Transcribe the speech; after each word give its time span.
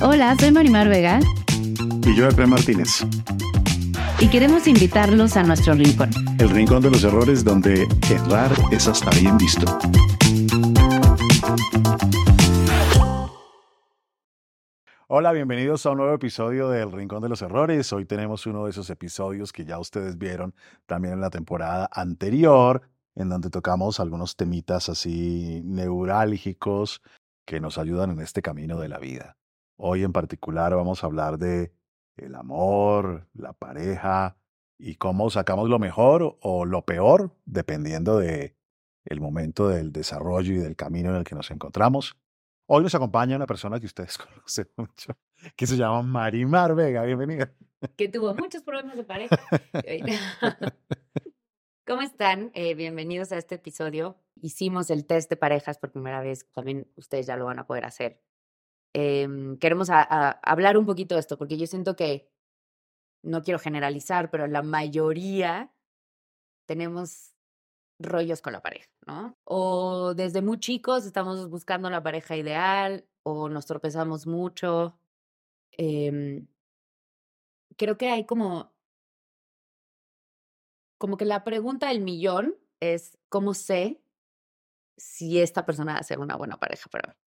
Hola, 0.00 0.36
soy 0.38 0.50
Marimar 0.50 0.88
Vega. 0.88 1.20
Y 2.04 2.16
yo, 2.16 2.28
Epe 2.28 2.46
Martínez. 2.46 3.06
Y 4.18 4.28
queremos 4.28 4.66
invitarlos 4.66 5.36
a 5.36 5.44
nuestro 5.44 5.74
rincón. 5.74 6.10
El 6.38 6.50
rincón 6.50 6.82
de 6.82 6.90
los 6.90 7.04
errores 7.04 7.44
donde 7.44 7.86
errar 8.10 8.50
es 8.72 8.88
hasta 8.88 9.10
bien 9.10 9.38
visto. 9.38 9.78
Hola, 15.06 15.32
bienvenidos 15.32 15.86
a 15.86 15.90
un 15.92 15.98
nuevo 15.98 16.14
episodio 16.14 16.70
del 16.70 16.90
Rincón 16.90 17.22
de 17.22 17.28
los 17.28 17.40
Errores. 17.42 17.92
Hoy 17.92 18.04
tenemos 18.04 18.46
uno 18.46 18.64
de 18.64 18.70
esos 18.70 18.90
episodios 18.90 19.52
que 19.52 19.64
ya 19.64 19.78
ustedes 19.78 20.18
vieron 20.18 20.54
también 20.86 21.14
en 21.14 21.20
la 21.20 21.30
temporada 21.30 21.88
anterior, 21.92 22.82
en 23.14 23.28
donde 23.28 23.48
tocamos 23.48 24.00
algunos 24.00 24.34
temitas 24.34 24.88
así 24.88 25.60
neurálgicos 25.64 27.00
que 27.46 27.60
nos 27.60 27.78
ayudan 27.78 28.10
en 28.10 28.20
este 28.20 28.42
camino 28.42 28.80
de 28.80 28.88
la 28.88 28.98
vida. 28.98 29.36
Hoy 29.76 30.04
en 30.04 30.12
particular 30.12 30.74
vamos 30.74 31.02
a 31.02 31.06
hablar 31.06 31.38
de 31.38 31.72
el 32.16 32.34
amor, 32.36 33.26
la 33.34 33.52
pareja 33.52 34.36
y 34.78 34.96
cómo 34.96 35.30
sacamos 35.30 35.68
lo 35.68 35.78
mejor 35.78 36.38
o 36.40 36.64
lo 36.64 36.84
peor 36.84 37.36
dependiendo 37.44 38.18
de 38.18 38.56
el 39.04 39.20
momento 39.20 39.68
del 39.68 39.92
desarrollo 39.92 40.54
y 40.54 40.58
del 40.58 40.76
camino 40.76 41.10
en 41.10 41.16
el 41.16 41.24
que 41.24 41.34
nos 41.34 41.50
encontramos. 41.50 42.16
Hoy 42.66 42.82
nos 42.82 42.94
acompaña 42.94 43.36
una 43.36 43.46
persona 43.46 43.80
que 43.80 43.86
ustedes 43.86 44.16
conocen 44.18 44.70
mucho, 44.76 45.18
que 45.56 45.66
se 45.66 45.76
llama 45.76 46.02
Marimar 46.02 46.74
Vega. 46.74 47.02
Bienvenida. 47.02 47.52
Que 47.96 48.08
tuvo 48.08 48.34
muchos 48.34 48.62
problemas 48.62 48.96
de 48.96 49.04
pareja. 49.04 49.36
¿Cómo 51.86 52.00
están? 52.00 52.50
Eh, 52.54 52.74
bienvenidos 52.74 53.32
a 53.32 53.36
este 53.36 53.56
episodio. 53.56 54.16
Hicimos 54.40 54.88
el 54.88 55.04
test 55.04 55.28
de 55.28 55.36
parejas 55.36 55.78
por 55.78 55.90
primera 55.92 56.22
vez. 56.22 56.50
También 56.52 56.90
ustedes 56.96 57.26
ya 57.26 57.36
lo 57.36 57.44
van 57.44 57.58
a 57.58 57.66
poder 57.66 57.84
hacer 57.84 58.22
Em, 58.94 59.58
queremos 59.58 59.88
hablar 59.90 60.78
un 60.78 60.86
poquito 60.86 61.14
de 61.16 61.20
esto, 61.20 61.36
porque 61.36 61.58
yo 61.58 61.66
siento 61.66 61.96
que, 61.96 62.30
no 63.24 63.42
quiero 63.42 63.58
generalizar, 63.58 64.30
pero 64.30 64.46
la 64.46 64.62
mayoría 64.62 65.72
tenemos 66.66 67.34
rollos 67.98 68.42
con 68.42 68.52
la 68.52 68.62
pareja, 68.62 68.90
¿no? 69.06 69.36
O 69.44 70.14
desde 70.14 70.42
muy 70.42 70.60
chicos 70.60 71.06
estamos 71.06 71.48
buscando 71.50 71.90
la 71.90 72.02
pareja 72.02 72.36
ideal, 72.36 73.06
o 73.22 73.48
nos 73.48 73.66
tropezamos 73.66 74.26
mucho. 74.26 74.98
Em, 75.72 76.46
creo 77.76 77.96
que 77.98 78.10
hay 78.10 78.26
como, 78.26 78.72
como 80.98 81.16
que 81.16 81.24
la 81.24 81.44
pregunta 81.44 81.88
del 81.88 82.00
millón 82.00 82.56
es, 82.80 83.18
¿cómo 83.28 83.54
sé 83.54 84.02
si 84.96 85.40
esta 85.40 85.66
persona 85.66 85.94
va 85.94 85.98
a 86.00 86.02
ser 86.04 86.18
una 86.20 86.36
buena 86.36 86.58
pareja 86.58 86.88
para 86.90 87.08
mí? 87.08 87.23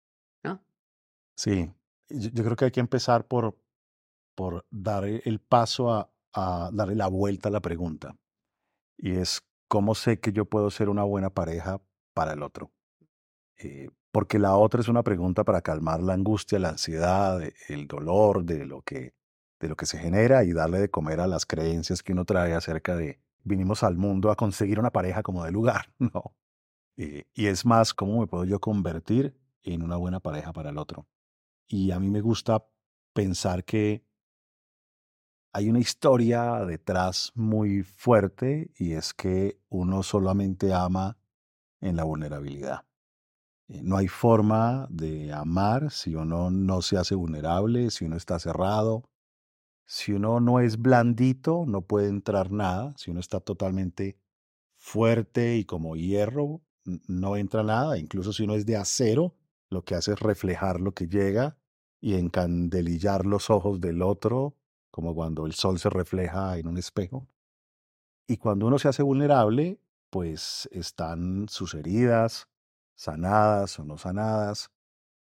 Sí, 1.36 1.72
yo, 2.08 2.44
creo 2.44 2.56
que 2.56 2.66
hay 2.66 2.70
que 2.70 2.80
empezar 2.80 3.26
por, 3.26 3.56
por 4.34 4.66
dar 4.70 5.04
e, 5.04 5.22
el 5.24 5.40
paso 5.40 5.92
a, 5.92 6.10
a 6.34 6.70
darle 6.72 6.94
la 6.96 7.08
vuelta 7.08 7.48
a 7.48 7.52
la 7.52 7.60
pregunta. 7.60 8.16
Y 8.98 9.12
es, 9.12 9.42
¿cómo 9.68 9.94
sé 9.94 10.20
que 10.20 10.32
yo 10.32 10.44
puedo 10.46 10.70
ser 10.70 10.88
una 10.88 11.04
buena 11.04 11.30
pareja 11.30 11.80
para 12.14 12.34
el 12.34 12.42
otro? 12.42 12.72
Eh, 13.58 13.90
porque 14.10 14.38
la 14.38 14.56
otra 14.56 14.80
es 14.80 14.88
una 14.88 15.02
pregunta 15.02 15.44
para 15.44 15.62
calmar 15.62 16.02
la 16.02 16.14
angustia, 16.14 16.58
la 16.58 16.70
ansiedad, 16.70 17.40
el 17.68 17.86
dolor 17.86 18.44
de 18.44 18.66
lo 18.66 18.82
que 18.82 19.14
de 19.60 19.68
lo 19.68 19.76
que 19.76 19.86
se 19.86 19.98
genera 19.98 20.44
y 20.44 20.52
darle 20.52 20.80
de 20.80 20.90
comer 20.90 21.20
a 21.20 21.28
las 21.28 21.46
creencias 21.46 22.02
que 22.02 22.12
uno 22.12 22.24
trae 22.24 22.52
acerca 22.54 22.96
de 22.96 23.20
vinimos 23.44 23.84
al 23.84 23.96
mundo 23.96 24.30
a 24.30 24.36
conseguir 24.36 24.78
una 24.80 24.90
pareja 24.90 25.22
como 25.22 25.44
de 25.44 25.52
lugar, 25.52 25.92
no. 25.98 26.34
Eh, 26.96 27.24
y 27.34 27.46
es 27.46 27.64
más, 27.64 27.94
¿cómo 27.94 28.20
me 28.20 28.26
puedo 28.26 28.44
yo 28.44 28.60
convertir 28.60 29.36
en 29.62 29.82
una 29.82 29.96
buena 29.96 30.20
pareja 30.20 30.52
para 30.52 30.70
el 30.70 30.78
otro? 30.78 31.06
Y 31.68 31.90
a 31.90 31.98
mí 31.98 32.10
me 32.10 32.20
gusta 32.20 32.64
pensar 33.12 33.64
que 33.64 34.04
hay 35.52 35.68
una 35.68 35.80
historia 35.80 36.64
detrás 36.64 37.30
muy 37.34 37.82
fuerte 37.82 38.70
y 38.76 38.92
es 38.92 39.12
que 39.12 39.60
uno 39.68 40.02
solamente 40.02 40.72
ama 40.72 41.18
en 41.80 41.96
la 41.96 42.04
vulnerabilidad. 42.04 42.86
Eh, 43.68 43.82
no 43.82 43.96
hay 43.96 44.08
forma 44.08 44.86
de 44.90 45.32
amar 45.32 45.90
si 45.90 46.14
uno 46.14 46.50
no 46.50 46.80
se 46.82 46.96
hace 46.96 47.14
vulnerable, 47.14 47.90
si 47.90 48.06
uno 48.06 48.16
está 48.16 48.38
cerrado. 48.38 49.04
Si 49.84 50.12
uno 50.12 50.40
no 50.40 50.60
es 50.60 50.78
blandito, 50.80 51.64
no 51.66 51.82
puede 51.82 52.08
entrar 52.08 52.50
nada. 52.50 52.94
Si 52.96 53.10
uno 53.10 53.20
está 53.20 53.40
totalmente 53.40 54.16
fuerte 54.76 55.56
y 55.56 55.64
como 55.64 55.96
hierro, 55.96 56.62
no 56.84 57.36
entra 57.36 57.62
nada. 57.62 57.98
Incluso 57.98 58.32
si 58.32 58.44
uno 58.44 58.54
es 58.54 58.64
de 58.64 58.76
acero, 58.76 59.34
lo 59.72 59.84
que 59.84 59.94
hace 59.94 60.12
es 60.12 60.20
reflejar 60.20 60.80
lo 60.80 60.92
que 60.92 61.08
llega 61.08 61.56
y 62.00 62.14
encandelillar 62.14 63.26
los 63.26 63.50
ojos 63.50 63.80
del 63.80 64.02
otro, 64.02 64.54
como 64.90 65.14
cuando 65.14 65.46
el 65.46 65.52
sol 65.52 65.78
se 65.78 65.88
refleja 65.88 66.58
en 66.58 66.68
un 66.68 66.78
espejo. 66.78 67.26
Y 68.26 68.36
cuando 68.36 68.66
uno 68.66 68.78
se 68.78 68.88
hace 68.88 69.02
vulnerable, 69.02 69.80
pues 70.10 70.68
están 70.72 71.48
sus 71.48 71.74
heridas, 71.74 72.48
sanadas 72.94 73.78
o 73.78 73.84
no 73.84 73.98
sanadas, 73.98 74.70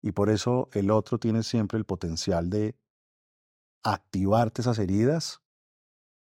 y 0.02 0.12
por 0.12 0.28
eso 0.28 0.68
el 0.72 0.90
otro 0.90 1.18
tiene 1.18 1.42
siempre 1.42 1.78
el 1.78 1.84
potencial 1.84 2.50
de 2.50 2.76
activarte 3.84 4.62
esas 4.62 4.78
heridas 4.78 5.40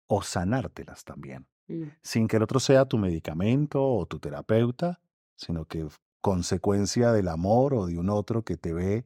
o 0.08 0.22
sanártelas 0.22 1.04
también, 1.04 1.48
mm. 1.68 1.84
sin 2.02 2.28
que 2.28 2.38
el 2.38 2.44
otro 2.44 2.60
sea 2.60 2.86
tu 2.86 2.98
medicamento 2.98 3.84
o 3.84 4.06
tu 4.06 4.20
terapeuta, 4.20 5.02
sino 5.36 5.66
que 5.66 5.88
consecuencia 6.24 7.12
del 7.12 7.28
amor 7.28 7.74
o 7.74 7.86
de 7.86 8.00
un 8.00 8.10
otro 8.10 8.44
que 8.46 8.56
te 8.56 8.72
ve 8.72 9.06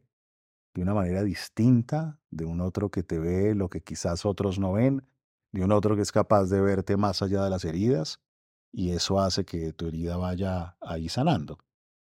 de 0.76 0.84
una 0.84 0.94
manera 0.94 1.24
distinta, 1.24 2.20
de 2.30 2.46
un 2.46 2.62
otro 2.62 2.92
que 2.92 3.02
te 3.02 3.18
ve 3.18 3.56
lo 3.56 3.70
que 3.70 3.82
quizás 3.82 4.24
otros 4.24 4.60
no 4.60 4.74
ven, 4.74 5.04
de 5.52 5.64
un 5.64 5.72
otro 5.72 5.96
que 5.96 6.04
es 6.04 6.12
capaz 6.12 6.46
de 6.46 6.62
verte 6.62 6.96
más 6.96 7.24
allá 7.24 7.44
de 7.44 7.50
las 7.50 7.66
heridas, 7.66 8.22
y 8.72 8.92
eso 8.92 9.20
hace 9.20 9.46
que 9.46 9.74
tu 9.74 9.88
herida 9.88 10.18
vaya 10.18 10.78
ahí 10.80 11.10
sanando. 11.10 11.58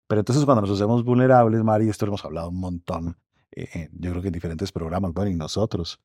Pero 0.08 0.22
entonces 0.22 0.46
cuando 0.46 0.64
nos 0.64 0.72
hacemos 0.72 1.04
vulnerables, 1.04 1.64
Mari, 1.64 1.90
esto 1.90 2.08
lo 2.08 2.14
hemos 2.14 2.26
hablado 2.26 2.50
un 2.50 2.60
montón, 2.60 3.16
eh, 3.52 3.90
yo 3.94 4.10
creo 4.10 4.24
que 4.24 4.30
en 4.30 4.34
diferentes 4.34 4.72
programas, 4.72 5.14
bueno, 5.14 5.30
y 5.30 5.36
nosotros, 5.36 6.02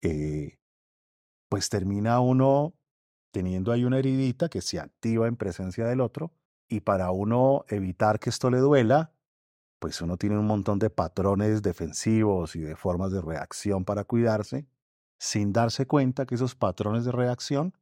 eh, 0.00 0.56
pues 1.50 1.68
termina 1.68 2.20
uno 2.20 2.72
teniendo 3.30 3.72
ahí 3.72 3.84
una 3.84 3.98
heridita 3.98 4.48
que 4.48 4.62
se 4.62 4.80
activa 4.80 5.28
en 5.28 5.36
presencia 5.36 5.84
del 5.84 6.00
otro, 6.00 6.32
y 6.68 6.80
para 6.80 7.10
uno 7.10 7.64
evitar 7.68 8.20
que 8.20 8.30
esto 8.30 8.50
le 8.50 8.58
duela, 8.58 9.12
pues 9.78 10.00
uno 10.02 10.16
tiene 10.16 10.38
un 10.38 10.46
montón 10.46 10.78
de 10.78 10.90
patrones 10.90 11.62
defensivos 11.62 12.56
y 12.56 12.60
de 12.60 12.76
formas 12.76 13.12
de 13.12 13.20
reacción 13.20 13.84
para 13.84 14.04
cuidarse, 14.04 14.66
sin 15.18 15.52
darse 15.52 15.86
cuenta 15.86 16.26
que 16.26 16.34
esos 16.34 16.54
patrones 16.54 17.04
de 17.04 17.12
reacción 17.12 17.74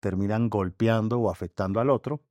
terminan 0.00 0.50
golpeando 0.50 1.18
o 1.18 1.30
afectando 1.30 1.80
al 1.80 1.90
otro, 1.90 2.22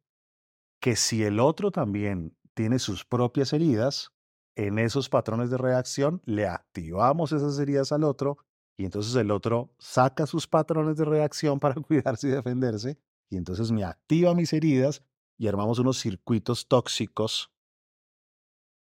que 0.79 0.95
si 0.95 1.23
el 1.23 1.39
otro 1.39 1.71
también 1.71 2.37
tiene 2.53 2.79
sus 2.79 3.05
propias 3.05 3.53
heridas, 3.53 4.11
en 4.55 4.79
esos 4.79 5.09
patrones 5.09 5.49
de 5.49 5.57
reacción 5.57 6.21
le 6.25 6.47
activamos 6.47 7.31
esas 7.31 7.59
heridas 7.59 7.91
al 7.91 8.03
otro 8.03 8.37
y 8.77 8.85
entonces 8.85 9.15
el 9.15 9.31
otro 9.31 9.73
saca 9.77 10.25
sus 10.25 10.47
patrones 10.47 10.97
de 10.97 11.05
reacción 11.05 11.59
para 11.59 11.75
cuidarse 11.81 12.27
y 12.27 12.31
defenderse 12.31 12.97
y 13.29 13.37
entonces 13.37 13.71
me 13.71 13.83
activa 13.83 14.33
mis 14.33 14.53
heridas 14.53 15.03
y 15.37 15.47
armamos 15.47 15.79
unos 15.79 15.99
circuitos 15.99 16.67
tóxicos 16.67 17.51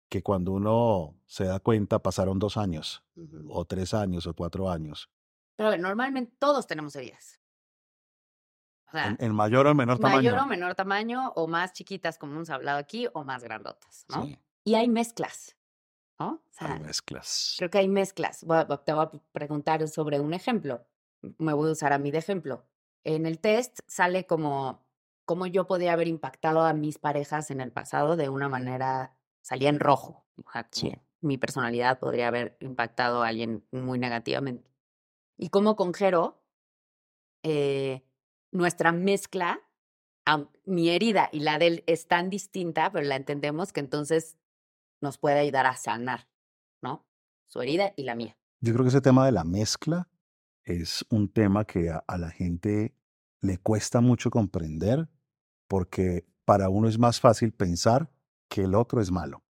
que 0.09 0.23
cuando 0.23 0.53
uno 0.53 1.15
se 1.27 1.45
da 1.45 1.59
cuenta 1.59 1.99
pasaron 2.01 2.39
dos 2.39 2.57
años, 2.57 3.03
Ujú. 3.15 3.45
o 3.51 3.65
tres 3.65 3.93
años, 3.93 4.25
o 4.25 4.33
cuatro 4.35 4.69
años. 4.69 5.09
Pero 5.55 5.67
a 5.67 5.71
ver, 5.71 5.79
normalmente 5.79 6.35
todos 6.39 6.65
tenemos 6.65 6.95
heridas. 6.95 7.39
O 8.87 8.91
sea, 8.91 9.07
En, 9.07 9.17
en 9.19 9.35
mayor 9.35 9.67
o 9.67 9.75
menor 9.75 9.99
tamaño. 9.99 10.31
mayor 10.31 10.39
o 10.39 10.45
menor 10.47 10.73
tamaño, 10.75 11.31
o 11.35 11.47
más 11.47 11.73
chiquitas, 11.73 12.17
como 12.17 12.33
hemos 12.33 12.49
hablado 12.49 12.79
aquí, 12.79 13.07
o 13.13 13.23
más 13.23 13.43
grandotas, 13.43 14.05
¿no? 14.09 14.25
Sí, 14.25 14.39
Y 14.63 14.75
hay 14.75 14.87
mezclas, 14.87 15.55
¿no? 16.19 16.27
O 16.31 16.41
hay 16.57 16.67
sea, 16.67 16.79
mezclas. 16.79 17.55
creo 17.57 17.69
que 17.69 17.77
hay 17.77 17.87
mezclas. 17.87 18.43
A- 18.49 18.83
te 18.83 18.93
voy 18.93 19.05
a 19.05 19.11
preguntar 19.31 19.87
sobre 19.87 20.19
un 20.19 20.33
ejemplo. 20.33 20.87
Me 21.37 21.53
voy 21.53 21.69
a 21.69 21.73
usar 21.73 21.93
a 21.93 21.99
mí 21.99 22.09
de 22.09 22.17
ejemplo. 22.17 22.65
En 23.03 23.27
el 23.27 23.39
test 23.39 23.79
sale 23.87 24.25
como 24.25 24.87
cómo 25.29 25.45
yo 25.45 25.67
podía 25.67 25.93
haber 25.93 26.07
impactado 26.07 26.63
a 26.63 26.73
mis 26.73 26.97
parejas 26.97 27.51
en 27.51 27.61
el 27.61 27.71
pasado 27.71 28.15
de 28.15 28.29
una 28.29 28.49
manera, 28.49 29.15
salía 29.41 29.69
en 29.69 29.79
rojo. 29.79 30.25
Sí. 30.71 30.91
mi 31.21 31.37
personalidad 31.37 31.99
podría 31.99 32.29
haber 32.29 32.57
impactado 32.61 33.21
a 33.21 33.27
alguien 33.27 33.63
muy 33.71 33.99
negativamente. 33.99 34.71
Y 35.37 35.49
como 35.49 35.75
con 35.75 35.93
Jero, 35.93 36.41
eh, 37.43 38.03
nuestra 38.51 38.91
mezcla, 38.91 39.61
mi 40.65 40.89
herida 40.89 41.29
y 41.31 41.41
la 41.41 41.59
de 41.59 41.67
él 41.67 41.83
es 41.85 42.07
tan 42.07 42.31
distinta, 42.31 42.91
pero 42.91 43.05
la 43.05 43.15
entendemos 43.15 43.71
que 43.71 43.81
entonces 43.81 44.39
nos 44.99 45.19
puede 45.19 45.41
ayudar 45.41 45.67
a 45.67 45.75
sanar, 45.75 46.27
¿no? 46.81 47.05
Su 47.45 47.61
herida 47.61 47.93
y 47.95 48.03
la 48.05 48.15
mía. 48.15 48.35
Yo 48.61 48.73
creo 48.73 48.83
que 48.83 48.89
ese 48.89 49.01
tema 49.01 49.27
de 49.27 49.31
la 49.31 49.43
mezcla 49.43 50.09
es 50.63 51.05
un 51.11 51.31
tema 51.31 51.65
que 51.65 51.91
a, 51.91 52.03
a 52.07 52.17
la 52.17 52.31
gente 52.31 52.95
le 53.41 53.59
cuesta 53.59 54.01
mucho 54.01 54.31
comprender 54.31 55.07
porque 55.69 56.25
para 56.45 56.69
uno 56.69 56.89
es 56.89 56.99
más 56.99 57.21
fácil 57.21 57.53
pensar 57.53 58.11
que 58.49 58.63
el 58.65 58.75
otro 58.75 59.01
es 59.01 59.11
malo 59.11 59.45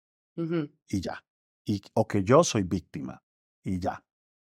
y 0.89 1.01
ya. 1.01 1.23
Y, 1.65 1.81
o 1.93 2.07
que 2.07 2.23
yo 2.23 2.43
soy 2.43 2.63
víctima 2.63 3.23
y 3.63 3.79
ya. 3.79 4.05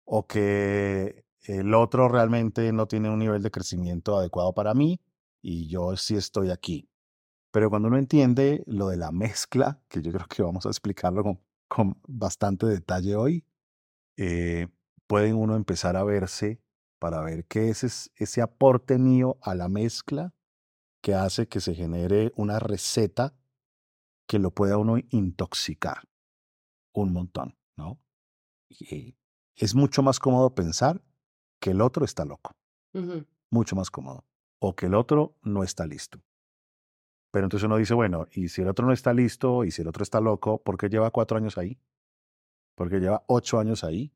O 0.05 0.27
que 0.27 1.25
el 1.43 1.75
otro 1.75 2.09
realmente 2.09 2.73
no 2.73 2.87
tiene 2.89 3.11
un 3.11 3.19
nivel 3.21 3.43
de 3.43 3.51
crecimiento 3.51 4.19
adecuado 4.19 4.55
para 4.55 4.75
mí 4.75 5.01
y 5.43 5.69
yo 5.69 5.97
sí 5.97 6.17
estoy 6.17 6.51
aquí. 6.51 6.89
Pero 7.53 7.71
cuando 7.71 7.89
uno 7.89 7.99
entiende 7.99 8.65
lo 8.67 8.89
de 8.89 8.99
la 8.99 9.13
mezcla, 9.13 9.83
que 9.89 10.03
yo 10.03 10.13
creo 10.13 10.27
que 10.29 10.43
vamos 10.43 10.67
a 10.67 10.71
explicarlo 10.71 11.23
con, 11.25 11.41
con 11.69 12.01
bastante 12.09 12.67
detalle 12.67 13.17
hoy, 13.17 13.45
eh, 14.17 14.69
pueden 15.07 15.37
uno 15.37 15.57
empezar 15.57 15.97
a 15.97 16.05
verse 16.05 16.61
para 16.99 17.21
ver 17.23 17.47
qué 17.47 17.71
es 17.71 17.85
es- 17.85 18.11
ese 18.17 18.43
aporte 18.43 18.99
mío 18.99 19.39
a 19.43 19.55
la 19.55 19.69
mezcla 19.69 20.35
que 21.03 21.15
hace 21.15 21.49
que 21.49 21.61
se 21.61 21.75
genere 21.75 22.33
una 22.37 22.59
receta 22.59 23.35
que 24.27 24.39
lo 24.39 24.53
pueda 24.53 24.79
uno 24.79 24.97
intoxicar 25.11 26.09
un 26.95 27.13
montón, 27.13 27.59
¿no? 27.77 28.01
Y 28.69 29.17
es 29.57 29.75
mucho 29.75 30.03
más 30.03 30.19
cómodo 30.19 30.55
pensar 30.55 31.03
que 31.61 31.71
el 31.71 31.81
otro 31.81 32.05
está 32.05 32.25
loco, 32.25 32.57
mucho 33.51 33.77
más 33.77 33.91
cómodo, 33.91 34.25
o 34.61 34.75
que 34.75 34.87
el 34.87 34.95
otro 34.95 35.37
no 35.43 35.63
está 35.63 35.87
listo. 35.87 36.23
Pero 37.33 37.47
entonces 37.47 37.67
uno 37.67 37.79
dice, 37.79 37.95
bueno, 37.95 38.27
y 38.33 38.49
si 38.49 38.63
el 38.63 38.69
otro 38.69 38.87
no 38.87 38.93
está 38.93 39.13
listo, 39.13 39.65
y 39.65 39.71
si 39.71 39.83
el 39.83 39.89
otro 39.89 40.03
está 40.03 40.21
loco, 40.21 40.63
¿por 40.63 40.77
qué 40.77 40.89
lleva 40.89 41.11
cuatro 41.11 41.37
años 41.37 41.57
ahí? 41.59 41.81
¿Por 42.77 42.91
qué 42.91 43.01
lleva 43.01 43.25
ocho 43.27 43.59
años 43.59 43.85
ahí? 43.85 44.13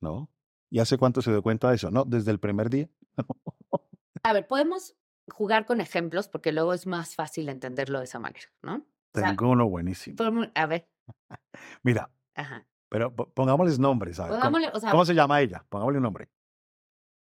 ¿No? 0.00 0.30
¿Y 0.70 0.78
hace 0.78 0.96
cuánto 0.96 1.20
se 1.20 1.30
dio 1.30 1.42
cuenta 1.42 1.68
de 1.68 1.76
eso? 1.76 1.90
No, 1.90 2.04
desde 2.04 2.30
el 2.30 2.38
primer 2.38 2.70
día. 2.70 2.88
A 4.22 4.32
ver, 4.32 4.46
podemos 4.46 4.96
jugar 5.28 5.66
con 5.66 5.80
ejemplos 5.80 6.28
porque 6.28 6.52
luego 6.52 6.72
es 6.74 6.86
más 6.86 7.14
fácil 7.14 7.48
entenderlo 7.48 7.98
de 7.98 8.04
esa 8.04 8.18
manera, 8.18 8.46
¿no? 8.62 8.84
Tengo 9.12 9.48
uno 9.50 9.68
buenísimo. 9.68 10.16
a 10.54 10.66
ver, 10.66 10.88
Mira, 11.82 12.10
ajá. 12.34 12.66
pero 12.88 13.14
po- 13.14 13.28
pongámosles 13.32 13.78
nombres, 13.78 14.16
¿sabes? 14.16 14.30
¿Cómo, 14.32 14.40
Pongámosle, 14.42 14.70
o 14.76 14.80
sea, 14.80 14.90
cómo 14.90 15.04
se 15.04 15.14
llama 15.14 15.40
ella? 15.40 15.64
Pongámosle 15.68 15.98
un 15.98 16.02
nombre. 16.04 16.28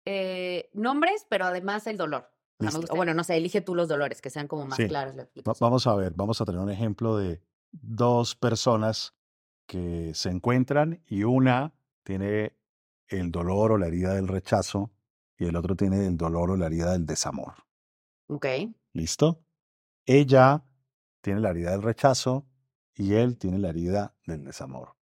eh, 0.06 0.70
nombres, 0.74 1.26
pero 1.30 1.46
además 1.46 1.88
el 1.88 1.98
dolor. 1.98 2.30
O 2.60 2.64
sea, 2.70 2.80
gusta- 2.80 2.94
bueno, 2.96 3.14
no 3.14 3.24
sé, 3.24 3.36
elige 3.38 3.62
tú 3.62 3.76
los 3.76 3.88
dolores, 3.88 4.22
que 4.22 4.30
sean 4.30 4.48
como 4.48 4.66
más 4.66 4.78
Sí. 4.78 4.88
claros 4.88 5.16
vamos 5.60 5.88
a 5.88 5.96
ver, 5.96 6.14
vamos 6.16 6.40
a 6.40 6.46
tener 6.46 6.62
un 6.62 6.70
ejemplo 6.70 7.18
de 7.18 7.42
dos 7.72 8.36
personas 8.36 9.14
que 9.68 10.14
se 10.14 10.30
encuentran 10.30 11.02
y 11.08 11.24
una 11.24 11.74
tiene 12.04 12.56
el 13.08 13.32
dolor 13.32 13.72
o 13.74 13.78
la 13.78 13.88
herida 13.88 14.14
del 14.14 14.28
rechazo 14.28 14.92
y 15.38 15.46
el 15.46 15.56
otro 15.56 15.76
tiene 15.76 16.06
el 16.06 16.16
dolor 16.18 16.52
o 16.52 16.58
la 16.58 16.68
herida 16.68 16.92
del 16.92 17.06
desamor. 17.06 17.54
Ok, 18.28 18.46
¿Listo? 18.94 19.44
Ella 20.06 20.64
tiene 21.22 21.40
la 21.40 21.50
herida 21.50 21.72
del 21.72 21.82
rechazo 21.82 22.46
y 22.96 23.14
él 23.14 23.38
tiene 23.38 23.58
la 23.58 23.70
herida 23.70 24.14
del 24.26 24.44
desamor. 24.44 24.96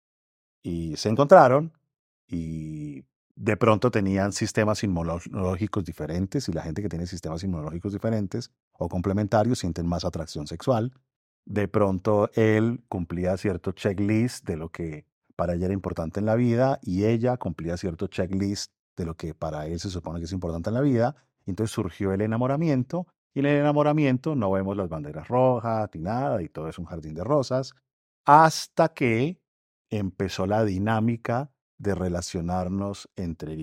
Y 0.61 0.95
se 0.97 1.09
encontraron 1.09 1.73
y 2.27 3.03
de 3.35 3.57
pronto 3.57 3.89
tenían 3.89 4.31
sistemas 4.33 4.83
inmunológicos 4.83 5.85
diferentes 5.85 6.49
y 6.49 6.53
la 6.53 6.61
gente 6.61 6.81
que 6.81 6.89
tiene 6.89 7.07
sistemas 7.07 7.43
inmunológicos 7.43 7.93
diferentes 7.93 8.51
o 8.73 8.89
complementarios 8.89 9.59
sienten 9.59 9.87
más 9.87 10.05
atracción 10.05 10.45
sexual. 10.45 10.93
De 11.45 11.67
pronto 11.67 12.29
él 12.33 12.83
cumplía 12.89 13.37
cierto 13.37 13.71
checklist 13.71 14.45
de 14.45 14.57
lo 14.57 14.69
que 14.69 15.05
para 15.35 15.53
ella 15.53 15.65
era 15.65 15.73
importante 15.73 16.19
en 16.19 16.25
la 16.25 16.35
vida 16.35 16.79
y 16.83 17.05
ella 17.05 17.37
cumplía 17.37 17.77
cierto 17.77 18.07
checklist 18.07 18.73
de 18.97 19.05
lo 19.05 19.15
que 19.15 19.33
para 19.33 19.65
él 19.65 19.79
se 19.79 19.89
supone 19.89 20.19
que 20.19 20.25
es 20.25 20.33
importante 20.33 20.69
en 20.69 20.73
la 20.73 20.81
vida. 20.81 21.15
Y 21.49 21.51
entonces 21.51 21.73
surgió 21.73 22.13
el 22.13 22.21
enamoramiento 22.21 23.07
y 23.33 23.39
en 23.39 23.47
el 23.47 23.55
enamoramiento 23.57 24.35
no 24.35 24.51
vemos 24.51 24.77
las 24.77 24.87
banderas 24.87 25.27
rojas 25.29 25.89
ni 25.95 26.01
nada 26.01 26.43
y 26.43 26.47
todo 26.47 26.69
es 26.69 26.77
un 26.77 26.85
jardín 26.85 27.15
de 27.15 27.23
rosas 27.23 27.73
hasta 28.23 28.89
que 28.93 29.41
empezó 29.89 30.45
la 30.45 30.63
dinámica 30.63 31.51
de 31.79 31.95
relacionarnos 31.95 33.09
entre 33.15 33.55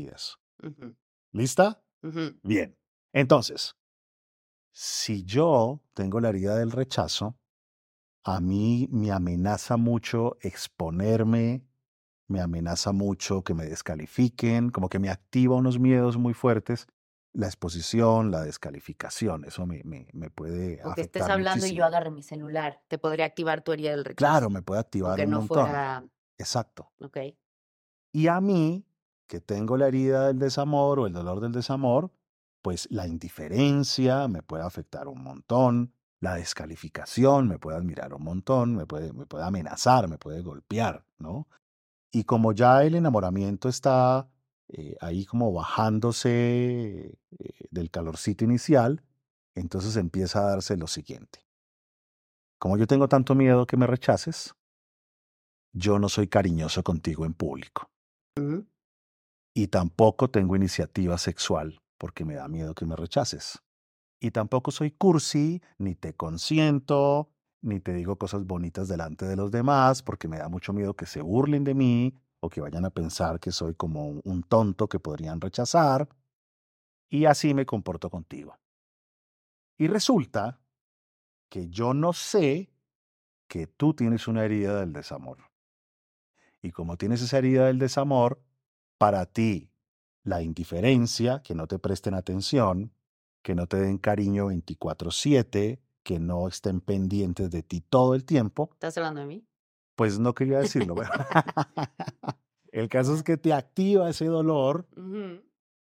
ujú, 0.64 0.96
¿Lista? 1.30 1.80
Bien. 2.42 2.76
Entonces, 3.12 3.76
si 4.72 5.22
yo 5.22 5.80
tengo 5.94 6.18
la 6.18 6.30
herida 6.30 6.56
del 6.56 6.72
rechazo, 6.72 7.38
a 8.24 8.40
mí 8.40 8.88
me 8.90 9.12
amenaza 9.12 9.76
mucho 9.76 10.38
exponerme, 10.40 11.64
me 12.26 12.40
amenaza 12.40 12.90
mucho 12.90 13.44
que 13.44 13.54
me 13.54 13.66
descalifiquen, 13.66 14.70
como 14.70 14.88
que 14.88 14.98
me 14.98 15.10
activa 15.10 15.54
unos 15.54 15.78
miedos 15.78 16.16
muy 16.18 16.34
fuertes, 16.34 16.88
la 17.36 17.46
exposición, 17.46 18.30
la 18.30 18.42
descalificación, 18.42 19.44
eso 19.44 19.66
me, 19.66 19.82
me, 19.84 20.08
me 20.14 20.30
puede 20.30 20.80
O 20.84 20.94
que 20.94 21.02
estés 21.02 21.22
hablando 21.22 21.66
y 21.66 21.74
yo 21.74 21.84
agarre 21.84 22.10
mi 22.10 22.22
celular. 22.22 22.80
Te 22.88 22.96
podría 22.96 23.26
activar 23.26 23.60
tu 23.60 23.72
herida 23.72 23.90
del 23.90 24.06
rechazo. 24.06 24.16
Claro, 24.16 24.48
me 24.48 24.62
puede 24.62 24.80
activar 24.80 25.20
un 25.20 25.30
no 25.30 25.38
montón. 25.40 25.66
fuera. 25.66 26.04
Exacto. 26.38 26.90
Ok. 26.98 27.18
Y 28.12 28.28
a 28.28 28.40
mí, 28.40 28.86
que 29.26 29.42
tengo 29.42 29.76
la 29.76 29.88
herida 29.88 30.28
del 30.28 30.38
desamor 30.38 30.98
o 30.98 31.06
el 31.06 31.12
dolor 31.12 31.40
del 31.40 31.52
desamor, 31.52 32.10
pues 32.62 32.88
la 32.90 33.06
indiferencia 33.06 34.28
me 34.28 34.42
puede 34.42 34.64
afectar 34.64 35.06
un 35.06 35.22
montón, 35.22 35.92
la 36.20 36.36
descalificación 36.36 37.48
me 37.48 37.58
puede 37.58 37.76
admirar 37.76 38.14
un 38.14 38.22
montón, 38.22 38.74
me 38.74 38.86
puede, 38.86 39.12
me 39.12 39.26
puede 39.26 39.44
amenazar, 39.44 40.08
me 40.08 40.16
puede 40.16 40.40
golpear, 40.40 41.04
¿no? 41.18 41.48
Y 42.10 42.24
como 42.24 42.52
ya 42.52 42.82
el 42.82 42.94
enamoramiento 42.94 43.68
está 43.68 44.26
eh, 44.68 44.96
ahí 45.00 45.24
como 45.24 45.52
bajándose 45.52 47.18
eh, 47.38 47.68
del 47.70 47.90
calorcito 47.90 48.44
inicial, 48.44 49.02
entonces 49.54 49.96
empieza 49.96 50.40
a 50.40 50.50
darse 50.50 50.76
lo 50.76 50.86
siguiente. 50.86 51.46
Como 52.58 52.76
yo 52.76 52.86
tengo 52.86 53.08
tanto 53.08 53.34
miedo 53.34 53.66
que 53.66 53.76
me 53.76 53.86
rechaces, 53.86 54.54
yo 55.72 55.98
no 55.98 56.08
soy 56.08 56.26
cariñoso 56.26 56.82
contigo 56.82 57.26
en 57.26 57.34
público. 57.34 57.90
Y 59.54 59.68
tampoco 59.68 60.30
tengo 60.30 60.56
iniciativa 60.56 61.16
sexual 61.18 61.80
porque 61.98 62.24
me 62.24 62.34
da 62.34 62.48
miedo 62.48 62.74
que 62.74 62.86
me 62.86 62.96
rechaces. 62.96 63.62
Y 64.20 64.30
tampoco 64.30 64.70
soy 64.70 64.90
cursi, 64.90 65.62
ni 65.78 65.94
te 65.94 66.14
consiento, 66.14 67.30
ni 67.62 67.80
te 67.80 67.92
digo 67.92 68.16
cosas 68.16 68.44
bonitas 68.44 68.88
delante 68.88 69.26
de 69.26 69.36
los 69.36 69.50
demás 69.50 70.02
porque 70.02 70.28
me 70.28 70.38
da 70.38 70.48
mucho 70.48 70.72
miedo 70.72 70.94
que 70.94 71.06
se 71.06 71.20
burlen 71.20 71.64
de 71.64 71.74
mí 71.74 72.14
que 72.48 72.60
vayan 72.60 72.84
a 72.84 72.90
pensar 72.90 73.40
que 73.40 73.52
soy 73.52 73.74
como 73.74 74.20
un 74.24 74.42
tonto 74.42 74.88
que 74.88 74.98
podrían 74.98 75.40
rechazar. 75.40 76.08
Y 77.08 77.26
así 77.26 77.54
me 77.54 77.66
comporto 77.66 78.10
contigo. 78.10 78.58
Y 79.78 79.88
resulta 79.88 80.60
que 81.48 81.68
yo 81.68 81.94
no 81.94 82.12
sé 82.12 82.70
que 83.48 83.66
tú 83.66 83.94
tienes 83.94 84.26
una 84.26 84.44
herida 84.44 84.80
del 84.80 84.92
desamor. 84.92 85.38
Y 86.62 86.72
como 86.72 86.96
tienes 86.96 87.22
esa 87.22 87.38
herida 87.38 87.66
del 87.66 87.78
desamor, 87.78 88.42
para 88.98 89.26
ti 89.26 89.70
la 90.24 90.42
indiferencia, 90.42 91.42
que 91.42 91.54
no 91.54 91.68
te 91.68 91.78
presten 91.78 92.14
atención, 92.14 92.92
que 93.42 93.54
no 93.54 93.68
te 93.68 93.76
den 93.76 93.98
cariño 93.98 94.46
24/7, 94.46 95.80
que 96.02 96.18
no 96.18 96.48
estén 96.48 96.80
pendientes 96.80 97.50
de 97.50 97.62
ti 97.62 97.80
todo 97.80 98.14
el 98.14 98.24
tiempo, 98.24 98.70
¿Estás 98.72 98.96
hablando 98.96 99.20
de 99.20 99.26
mí? 99.26 99.45
Pues 99.96 100.18
no 100.18 100.34
quería 100.34 100.60
decirlo. 100.60 100.94
el 102.72 102.88
caso 102.88 103.14
es 103.14 103.22
que 103.22 103.36
te 103.36 103.52
activa 103.52 104.08
ese 104.08 104.26
dolor 104.26 104.86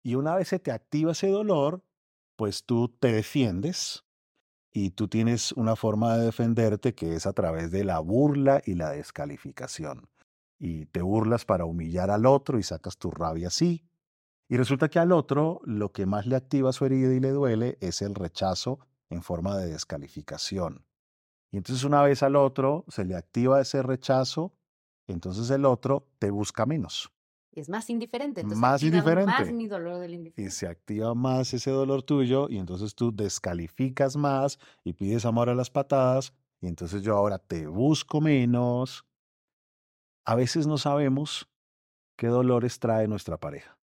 y 0.03 0.15
una 0.15 0.37
vez 0.37 0.49
se 0.49 0.59
te 0.59 0.71
activa 0.71 1.13
ese 1.13 1.29
dolor, 1.29 1.83
pues 2.37 2.65
tú 2.65 2.89
te 2.89 3.13
defiendes 3.13 4.05
y 4.73 4.91
tú 4.91 5.09
tienes 5.09 5.53
una 5.53 5.77
forma 5.77 6.17
de 6.17 6.27
defenderte 6.27 6.95
que 6.95 7.15
es 7.15 7.27
a 7.27 7.33
través 7.33 7.71
de 7.71 7.85
la 7.85 7.99
burla 7.99 8.63
y 8.65 8.75
la 8.75 8.91
descalificación. 8.91 10.09
Y 10.59 10.87
te 10.87 11.03
burlas 11.03 11.45
para 11.45 11.65
humillar 11.65 12.11
al 12.11 12.27
otro 12.27 12.59
y 12.59 12.63
sacas 12.63 12.97
tu 12.97 13.11
rabia 13.11 13.49
así. 13.49 13.85
Y 14.49 14.57
resulta 14.57 14.89
que 14.89 14.99
al 14.99 15.13
otro 15.13 15.61
lo 15.65 15.93
que 15.93 16.07
más 16.07 16.27
le 16.27 16.37
activa 16.37 16.73
su 16.73 16.85
herida 16.85 17.13
y 17.13 17.21
le 17.21 17.31
duele 17.31 17.77
es 17.81 18.03
el 18.03 18.15
rechazo 18.15 18.79
en 19.11 19.23
forma 19.23 19.57
de 19.57 19.71
descalificación. 19.71 20.85
Y 21.55 21.57
entonces 21.57 21.85
una 21.85 22.03
vez 22.03 22.25
al 22.25 22.35
otro 22.35 22.85
se 22.89 23.05
le 23.05 23.15
activa 23.15 23.61
ese 23.61 23.81
rechazo, 23.81 24.53
entonces 25.07 25.49
el 25.51 25.65
otro 25.67 26.09
te 26.19 26.33
busca 26.33 26.67
menos. 26.67 27.13
Y 27.53 27.61
es 27.61 27.69
más 27.69 27.89
indiferente. 27.91 28.41
Entonces 28.41 28.59
Más 28.59 28.83
indiferente. 28.83 29.31
Más 29.31 29.53
mi 29.53 29.69
dolor 29.69 30.01
del 30.01 30.11
Y 30.11 30.15
indiferente. 30.17 30.51
se 30.51 30.67
activa 30.67 31.15
más 31.15 31.55
ese 31.55 31.71
dolor 31.71 32.03
tuyo 32.03 32.49
y 32.51 32.59
entonces 32.59 32.97
tú 32.97 33.15
descalificas 33.15 34.17
más 34.17 34.59
y 34.83 34.95
pides 34.95 35.25
amor 35.27 35.49
a 35.49 35.55
las 35.55 35.71
patadas 35.71 36.35
y 36.61 36.67
entonces 36.67 37.05
yo 37.05 37.17
ahora 37.17 37.39
te 37.39 37.69
busco 37.69 38.21
menos. 38.21 39.07
A 40.25 40.35
veces 40.35 40.67
no 40.67 40.77
sabemos 40.77 41.49
qué 42.17 42.27
dolores 42.27 42.81
trae 42.81 43.07
nuestra 43.07 43.39
pareja. 43.39 43.79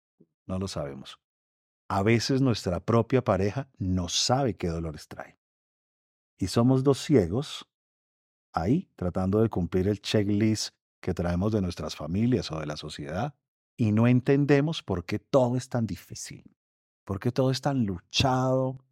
No 0.47 0.57
lo 0.57 0.67
sabemos. 0.67 1.19
A 1.87 2.01
veces 2.01 2.41
nuestra 2.41 2.79
propia 2.79 3.23
pareja 3.23 3.69
no 3.77 4.09
sabe 4.09 4.55
qué 4.55 4.69
dolores 4.69 5.07
trae. 5.07 5.38
Y 6.39 6.47
somos 6.47 6.83
dos 6.83 7.03
ciegos 7.03 7.69
ahí 8.53 8.89
tratando 8.95 9.41
de 9.41 9.49
cumplir 9.49 9.89
el 9.89 10.01
checklist 10.01 10.73
que 11.01 11.13
traemos 11.13 11.51
de 11.51 11.61
nuestras 11.61 11.95
familias 11.95 12.51
o 12.51 12.59
de 12.59 12.65
la 12.65 12.77
sociedad 12.77 13.35
y 13.77 13.91
no 13.91 14.07
entendemos 14.07 14.81
por 14.81 15.05
qué 15.05 15.19
todo 15.19 15.57
es 15.57 15.69
tan 15.69 15.85
difícil, 15.85 16.57
por 17.03 17.19
qué 17.19 17.31
todo 17.31 17.51
es 17.51 17.61
tan 17.61 17.85
luchado, 17.85 18.83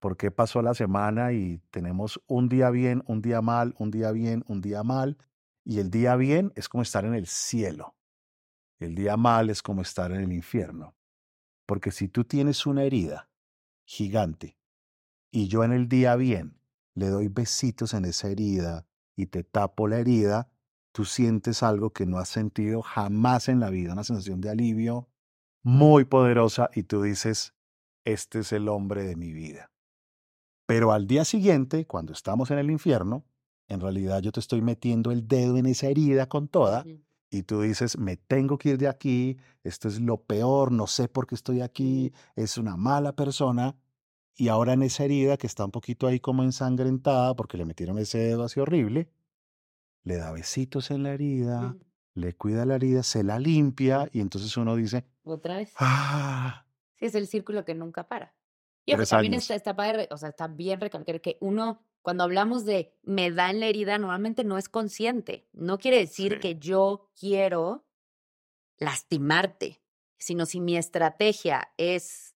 por 0.00 0.16
qué 0.16 0.30
pasó 0.30 0.62
la 0.62 0.74
semana 0.74 1.32
y 1.32 1.58
tenemos 1.70 2.20
un 2.26 2.48
día 2.48 2.70
bien, 2.70 3.02
un 3.06 3.20
día 3.22 3.42
mal, 3.42 3.74
un 3.78 3.90
día 3.90 4.10
bien, 4.10 4.42
un 4.48 4.60
día 4.60 4.82
mal, 4.82 5.18
y 5.62 5.78
el 5.78 5.90
día 5.90 6.16
bien 6.16 6.52
es 6.56 6.68
como 6.68 6.82
estar 6.82 7.04
en 7.04 7.14
el 7.14 7.26
cielo, 7.26 7.96
el 8.78 8.94
día 8.94 9.16
mal 9.16 9.50
es 9.50 9.62
como 9.62 9.82
estar 9.82 10.10
en 10.12 10.20
el 10.20 10.32
infierno. 10.32 10.94
Porque 11.66 11.90
si 11.90 12.08
tú 12.08 12.24
tienes 12.24 12.66
una 12.66 12.84
herida 12.84 13.30
gigante 13.86 14.58
y 15.30 15.48
yo 15.48 15.64
en 15.64 15.72
el 15.72 15.88
día 15.88 16.16
bien 16.16 16.60
le 16.94 17.08
doy 17.08 17.28
besitos 17.28 17.94
en 17.94 18.04
esa 18.04 18.28
herida 18.28 18.86
y 19.16 19.26
te 19.26 19.44
tapo 19.44 19.88
la 19.88 19.98
herida, 19.98 20.50
tú 20.92 21.04
sientes 21.04 21.62
algo 21.62 21.90
que 21.90 22.06
no 22.06 22.18
has 22.18 22.28
sentido 22.28 22.82
jamás 22.82 23.48
en 23.48 23.60
la 23.60 23.70
vida, 23.70 23.92
una 23.92 24.04
sensación 24.04 24.40
de 24.40 24.50
alivio 24.50 25.08
muy 25.62 26.04
poderosa 26.04 26.70
y 26.74 26.84
tú 26.84 27.02
dices, 27.02 27.54
este 28.04 28.40
es 28.40 28.52
el 28.52 28.68
hombre 28.68 29.04
de 29.04 29.16
mi 29.16 29.32
vida. 29.32 29.70
Pero 30.66 30.92
al 30.92 31.06
día 31.06 31.24
siguiente, 31.24 31.86
cuando 31.86 32.12
estamos 32.12 32.50
en 32.50 32.58
el 32.58 32.70
infierno, 32.70 33.24
en 33.68 33.80
realidad 33.80 34.20
yo 34.20 34.30
te 34.32 34.40
estoy 34.40 34.62
metiendo 34.62 35.10
el 35.10 35.26
dedo 35.26 35.56
en 35.56 35.66
esa 35.66 35.88
herida 35.88 36.28
con 36.28 36.48
toda 36.48 36.84
y 37.30 37.42
tú 37.42 37.62
dices, 37.62 37.98
me 37.98 38.16
tengo 38.16 38.58
que 38.58 38.70
ir 38.70 38.78
de 38.78 38.88
aquí, 38.88 39.38
esto 39.62 39.88
es 39.88 40.00
lo 40.00 40.22
peor, 40.22 40.70
no 40.70 40.86
sé 40.86 41.08
por 41.08 41.26
qué 41.26 41.34
estoy 41.34 41.62
aquí, 41.62 42.12
es 42.36 42.58
una 42.58 42.76
mala 42.76 43.16
persona. 43.16 43.76
Y 44.36 44.48
ahora 44.48 44.72
en 44.72 44.82
esa 44.82 45.04
herida 45.04 45.36
que 45.36 45.46
está 45.46 45.64
un 45.64 45.70
poquito 45.70 46.06
ahí 46.06 46.18
como 46.20 46.42
ensangrentada 46.42 47.34
porque 47.36 47.56
le 47.56 47.64
metieron 47.64 47.98
ese 47.98 48.18
dedo 48.18 48.44
así 48.44 48.60
horrible, 48.60 49.10
le 50.04 50.16
da 50.16 50.32
besitos 50.32 50.90
en 50.90 51.02
la 51.04 51.12
herida, 51.14 51.70
Ujú. 51.70 51.80
le 52.14 52.34
cuida 52.34 52.66
la 52.66 52.76
herida, 52.76 53.02
se 53.02 53.22
la 53.24 53.38
limpia 53.38 54.08
y 54.12 54.20
entonces 54.20 54.56
uno 54.56 54.76
dice, 54.76 55.06
Otra 55.24 55.58
vez. 55.58 55.72
ah, 55.78 56.66
Sí, 56.96 57.06
es 57.06 57.14
el 57.14 57.26
círculo 57.26 57.64
que 57.64 57.74
nunca 57.74 58.08
para. 58.08 58.34
Y 58.86 58.94
ojo, 58.94 59.04
también 59.06 59.34
está, 59.34 59.54
está 59.54 59.74
padre, 59.74 60.08
o 60.10 60.16
sea, 60.18 60.28
está 60.30 60.46
bien 60.46 60.80
recalcar 60.80 61.20
que 61.20 61.38
uno, 61.40 61.82
cuando 62.02 62.22
hablamos 62.24 62.64
de 62.64 62.94
me 63.02 63.30
da 63.30 63.50
en 63.50 63.60
la 63.60 63.66
herida, 63.66 63.98
normalmente 63.98 64.44
no 64.44 64.58
es 64.58 64.68
consciente. 64.68 65.48
No 65.52 65.78
quiere 65.78 65.98
decir 65.98 66.34
Sí. 66.34 66.40
que 66.40 66.58
yo 66.58 67.10
quiero 67.18 67.86
lastimarte, 68.78 69.82
sino 70.18 70.46
si 70.46 70.60
mi 70.60 70.76
estrategia 70.76 71.72
es 71.76 72.33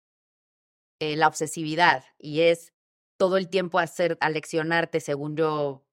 eh, 1.00 1.16
la 1.16 1.28
obsesividad 1.28 2.04
y 2.18 2.40
es 2.42 2.72
todo 3.18 3.36
el 3.36 3.48
tiempo 3.48 3.78
hacer, 3.78 4.18
aleccionarte 4.20 5.00
según 5.00 5.36
yo 5.36 5.86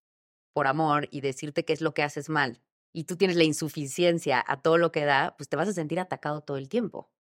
por 0.53 0.67
amor 0.67 1.07
y 1.11 1.21
decirte 1.21 1.65
qué 1.65 1.73
es 1.73 1.81
lo 1.81 1.93
que 1.93 2.03
haces 2.03 2.29
mal 2.29 2.61
y 2.93 3.05
tú 3.05 3.15
tienes 3.17 3.37
la 3.37 3.43
insuficiencia 3.43 4.43
a 4.45 4.61
todo 4.61 4.77
lo 4.77 4.91
que 4.91 5.05
da, 5.05 5.35
pues 5.37 5.49
te 5.49 5.55
vas 5.55 5.69
a 5.69 5.73
sentir 5.73 5.99
atacado 5.99 6.41
todo 6.41 6.57
el 6.57 6.69
tiempo, 6.69 7.11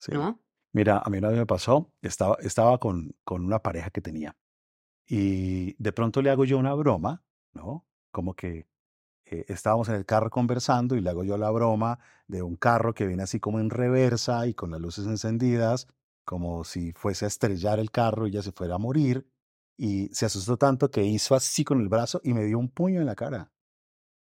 Sí. 0.00 0.12
¿no? 0.12 0.42
Mira, 0.72 1.02
a 1.04 1.10
mí 1.10 1.18
una 1.18 1.28
vez 1.28 1.38
me 1.38 1.46
pasó, 1.46 1.92
estaba, 2.02 2.36
estaba 2.40 2.78
con, 2.78 3.16
con 3.24 3.44
una 3.44 3.60
pareja 3.62 3.90
que 3.90 4.00
tenía 4.00 4.36
y 5.06 5.74
de 5.82 5.92
pronto 5.92 6.22
le 6.22 6.30
hago 6.30 6.44
yo 6.44 6.58
una 6.58 6.74
broma, 6.74 7.24
¿no? 7.54 7.86
Como 8.12 8.34
que 8.34 8.66
eh, 9.26 9.44
estábamos 9.48 9.88
en 9.88 9.96
el 9.96 10.06
carro 10.06 10.30
conversando 10.30 10.96
y 10.96 11.00
le 11.00 11.10
hago 11.10 11.24
yo 11.24 11.36
la 11.38 11.50
broma 11.50 11.98
de 12.26 12.42
un 12.42 12.56
carro 12.56 12.94
que 12.94 13.06
viene 13.06 13.22
así 13.24 13.40
como 13.40 13.60
en 13.60 13.70
reversa 13.70 14.46
y 14.46 14.54
con 14.54 14.70
las 14.70 14.80
luces 14.80 15.06
encendidas, 15.06 15.88
como 16.28 16.62
si 16.62 16.92
fuese 16.92 17.24
a 17.24 17.28
estrellar 17.28 17.78
el 17.78 17.90
carro 17.90 18.26
y 18.26 18.32
ya 18.32 18.42
se 18.42 18.52
fuera 18.52 18.74
a 18.74 18.78
morir. 18.78 19.26
Y 19.78 20.08
se 20.12 20.26
asustó 20.26 20.58
tanto 20.58 20.90
que 20.90 21.02
hizo 21.02 21.34
así 21.34 21.64
con 21.64 21.80
el 21.80 21.88
brazo 21.88 22.20
y 22.22 22.34
me 22.34 22.44
dio 22.44 22.58
un 22.58 22.68
puño 22.68 23.00
en 23.00 23.06
la 23.06 23.14
cara. 23.14 23.50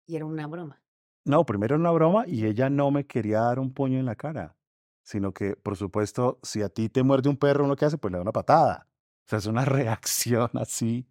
Y 0.07 0.17
era 0.17 0.27
una 0.27 0.47
broma. 0.47 0.83
No, 1.25 1.47
primero 1.47 1.75
era 1.75 1.81
una 1.81 1.93
broma 1.93 2.25
y 2.27 2.45
ella 2.45 2.69
no 2.69 2.91
me 2.91 3.07
quería 3.07 3.41
dar 3.41 3.59
un 3.59 3.73
puño 3.73 3.99
en 3.99 4.05
la 4.05 4.15
cara, 4.15 4.59
sino 5.05 5.33
que, 5.33 5.57
por 5.57 5.77
supuesto, 5.77 6.39
si 6.43 6.61
a 6.61 6.69
ti 6.69 6.91
te 6.91 7.03
muerde 7.03 7.31
un 7.31 7.39
perro, 7.39 7.65
uno 7.65 7.77
que 7.77 7.87
hace, 7.87 7.97
pues 7.97 8.13
le 8.13 8.19
da 8.19 8.23
una 8.23 8.33
patada. 8.33 8.89
O 9.25 9.29
sea, 9.31 9.39
es 9.39 9.47
una 9.47 9.65
reacción 9.65 10.51
así 10.53 11.09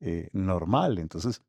eh, 0.00 0.28
normal. 0.34 0.98
Entonces, 0.98 1.42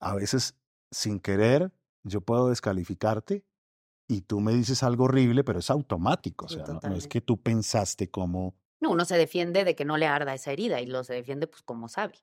a 0.00 0.14
veces, 0.14 0.56
sin 0.90 1.20
querer, 1.20 1.72
yo 2.04 2.22
puedo 2.22 2.48
descalificarte 2.48 3.44
y 4.08 4.22
tú 4.22 4.40
me 4.40 4.52
dices 4.52 4.82
algo 4.82 5.04
horrible, 5.04 5.44
pero 5.44 5.58
es 5.58 5.70
automático. 5.70 6.46
O 6.46 6.48
sea, 6.48 6.64
no, 6.64 6.80
no 6.82 6.94
es 6.96 7.08
que 7.08 7.20
tú 7.20 7.40
pensaste 7.40 8.10
como 8.10 8.54
No, 8.80 8.90
uno 8.90 9.04
se 9.04 9.16
defiende 9.16 9.64
de 9.64 9.74
que 9.74 9.84
no 9.84 9.96
le 9.96 10.06
arda 10.06 10.34
esa 10.34 10.52
herida 10.52 10.80
y 10.80 10.86
lo 10.86 11.04
se 11.04 11.14
defiende 11.14 11.46
pues 11.46 11.62
como 11.62 11.88
sabe. 11.88 12.14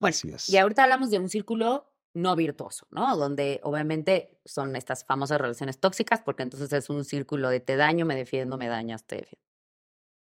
Bueno, 0.00 0.16
así 0.34 0.52
y 0.52 0.56
ahorita 0.56 0.82
hablamos 0.84 1.10
de 1.10 1.18
un 1.18 1.28
círculo 1.28 1.92
no 2.14 2.36
virtuoso, 2.36 2.86
¿no? 2.90 3.16
Donde 3.16 3.60
obviamente 3.64 4.38
son 4.44 4.76
estas 4.76 5.04
famosas 5.04 5.40
relaciones 5.40 5.80
tóxicas, 5.80 6.20
porque 6.22 6.42
entonces 6.44 6.72
es 6.72 6.88
un 6.90 7.04
círculo 7.04 7.48
de 7.48 7.60
te 7.60 7.76
daño, 7.76 8.06
me 8.06 8.14
defiendo, 8.14 8.56
me 8.56 8.68
dañas, 8.68 9.04
te 9.04 9.16
defiendo. 9.16 9.44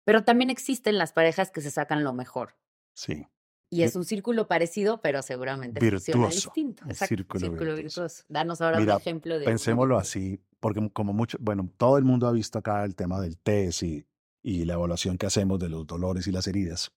Pero 0.04 0.24
también 0.24 0.50
existen 0.50 0.98
las 0.98 1.12
parejas 1.12 1.50
que 1.50 1.60
se 1.60 1.70
sacan 1.70 2.04
lo 2.04 2.12
mejor. 2.12 2.56
Sí, 2.94 3.26
Y 3.72 3.82
es 3.84 3.96
un 3.96 4.04
círculo 4.04 4.46
parecido, 4.46 5.00
pero 5.00 5.22
seguramente 5.22 5.80
funciona 5.80 6.26
virtuoso. 6.26 6.48
distinto. 6.48 6.84
Un 6.84 6.90
Exacto, 6.90 7.14
círculo 7.14 7.40
círculo 7.40 7.74
virtuoso. 7.74 8.02
virtuoso. 8.02 8.24
Danos 8.28 8.60
ahora 8.60 8.78
Mira, 8.78 8.96
un 8.96 9.00
ejemplo 9.00 9.38
de. 9.38 9.46
pensémoslo 9.46 9.96
así, 9.96 10.40
porque 10.60 10.90
como 10.92 11.14
mucho, 11.14 11.38
bueno, 11.40 11.70
todo 11.78 11.96
el 11.96 12.04
mundo 12.04 12.26
ha 12.28 12.32
visto 12.32 12.58
acá 12.58 12.84
el 12.84 12.94
tema 12.94 13.18
del 13.20 13.38
test 13.38 13.82
y, 13.82 14.06
y 14.42 14.66
la 14.66 14.74
evaluación 14.74 15.16
que 15.16 15.24
hacemos 15.24 15.58
de 15.58 15.70
los 15.70 15.86
dolores 15.86 16.26
y 16.26 16.32
las 16.32 16.46
heridas. 16.46 16.92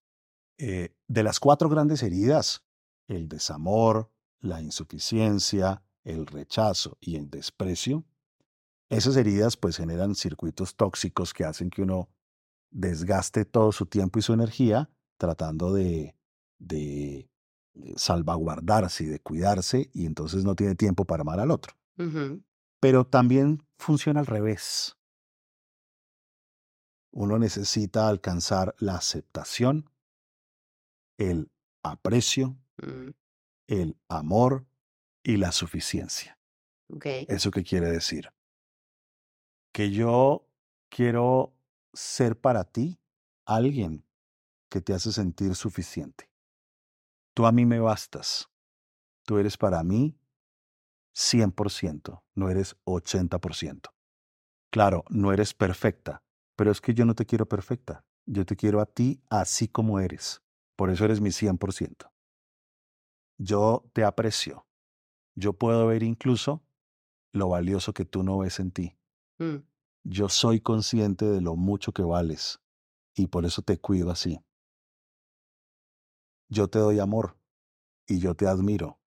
Eh, 0.57 0.93
de 1.07 1.23
las 1.23 1.39
cuatro 1.39 1.69
grandes 1.69 2.03
heridas, 2.03 2.63
el 3.07 3.29
desamor, 3.29 4.11
la 4.41 4.61
insuficiencia, 4.61 5.81
el 6.03 6.25
rechazo 6.27 6.97
y 6.99 7.15
el 7.15 7.29
desprecio, 7.29 8.03
esas 8.89 9.15
heridas 9.15 9.55
pues 9.57 9.77
generan 9.77 10.13
circuitos 10.15 10.75
tóxicos 10.75 11.33
que 11.33 11.45
hacen 11.45 11.69
que 11.69 11.81
uno 11.81 12.09
desgaste 12.69 13.45
todo 13.45 13.71
su 13.71 13.85
tiempo 13.85 14.19
y 14.19 14.21
su 14.21 14.33
energía 14.33 14.89
tratando 15.17 15.73
de, 15.73 16.15
de 16.59 17.29
salvaguardarse 17.95 19.03
y 19.03 19.07
de 19.07 19.19
cuidarse 19.19 19.89
y 19.93 20.05
entonces 20.05 20.43
no 20.43 20.55
tiene 20.55 20.75
tiempo 20.75 21.05
para 21.05 21.21
amar 21.21 21.39
al 21.39 21.51
otro. 21.51 21.75
Pero 22.79 23.05
también 23.05 23.63
funciona 23.77 24.19
al 24.19 24.25
revés. 24.25 24.97
Uno 27.11 27.39
necesita 27.39 28.07
alcanzar 28.07 28.75
la 28.79 28.95
aceptación, 28.95 29.89
el 31.17 31.49
aprecio, 31.83 32.57
Mm, 32.81 33.11
el 33.67 33.97
amor 34.09 34.65
y 35.23 35.37
la 35.37 35.51
suficiencia. 35.51 36.37
¿Eso 37.29 37.51
qué 37.51 37.63
quiere 37.63 37.89
decir? 37.89 38.29
Que 39.71 39.91
yo 39.91 40.47
quiero 40.89 41.55
ser 41.93 42.39
para 42.39 42.63
ti 42.63 42.99
alguien 43.45 44.05
que 44.69 44.81
te 44.81 44.93
hace 44.93 45.11
sentir 45.11 45.55
suficiente. 45.55 46.29
Tú 47.35 47.45
a 47.45 47.51
mí 47.51 47.65
me 47.65 47.79
bastas. 47.79 48.49
Tú 49.25 49.37
eres 49.37 49.57
para 49.57 49.83
mí 49.83 50.17
100%, 51.13 52.23
no 52.33 52.49
eres 52.49 52.77
80%. 52.85 53.89
Claro, 54.71 55.03
no 55.09 55.33
eres 55.33 55.53
perfecta, 55.53 56.23
pero 56.55 56.71
es 56.71 56.79
que 56.79 56.93
yo 56.93 57.05
no 57.05 57.13
te 57.13 57.25
quiero 57.25 57.45
perfecta. 57.47 58.05
Yo 58.25 58.45
te 58.45 58.55
quiero 58.55 58.79
a 58.79 58.85
ti 58.85 59.21
así 59.29 59.67
como 59.67 59.99
eres. 59.99 60.41
Por 60.77 60.89
eso 60.89 61.03
eres 61.03 61.19
mi 61.19 61.31
100%. 61.31 62.09
Yo 63.37 63.89
te 63.93 64.05
aprecio. 64.05 64.65
Yo 65.35 65.53
puedo 65.53 65.87
ver 65.87 66.03
incluso 66.03 66.63
lo 67.33 67.49
valioso 67.49 67.93
que 67.93 68.05
tú 68.05 68.23
no 68.23 68.37
ves 68.37 68.61
en 68.61 68.71
ti. 68.71 68.97
Mm, 69.39 69.57
Yo 70.05 70.29
soy 70.29 70.61
consciente 70.61 71.25
de 71.25 71.41
lo 71.41 71.57
mucho 71.57 71.91
que 71.91 72.03
vales 72.03 72.61
y 73.13 73.27
por 73.27 73.45
eso 73.45 73.61
te 73.61 73.77
cuido 73.77 74.09
así. 74.11 74.39
Yo 76.49 76.67
te 76.67 76.79
doy 76.79 76.99
amor 76.99 77.37
y 78.07 78.19
yo 78.19 78.35
te 78.35 78.47
admiro 78.47 78.99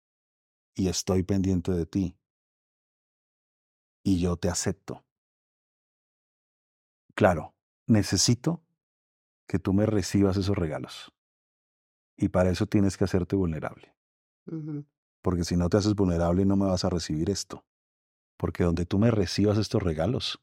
y 0.75 0.89
estoy 0.89 1.23
pendiente 1.23 1.73
de 1.73 1.87
ti 1.87 2.17
y 4.03 4.21
yo 4.21 4.37
te 4.37 4.49
acepto. 4.49 5.05
Claro, 7.15 7.55
necesito 7.87 8.63
que 9.49 9.59
tú 9.59 9.73
me 9.73 9.87
recibas 9.87 10.37
esos 10.37 10.57
regalos. 10.57 11.13
Y 12.17 12.29
para 12.29 12.51
eso 12.51 12.67
tienes 12.67 12.97
que 12.97 13.05
hacerte 13.05 13.37
vulnerable. 13.37 13.95
Porque 15.23 15.45
si 15.45 15.57
no 15.57 15.69
te 15.69 15.77
haces 15.77 15.95
vulnerable 15.95 16.45
no 16.45 16.57
me 16.57 16.67
vas 16.67 16.85
a 16.85 16.91
recibir 16.91 17.31
esto. 17.31 17.65
Porque 18.37 18.65
donde 18.65 18.87
tú 18.87 18.99
me 18.99 19.11
recibas 19.11 19.59
estos 19.59 19.83
regalos, 19.83 20.41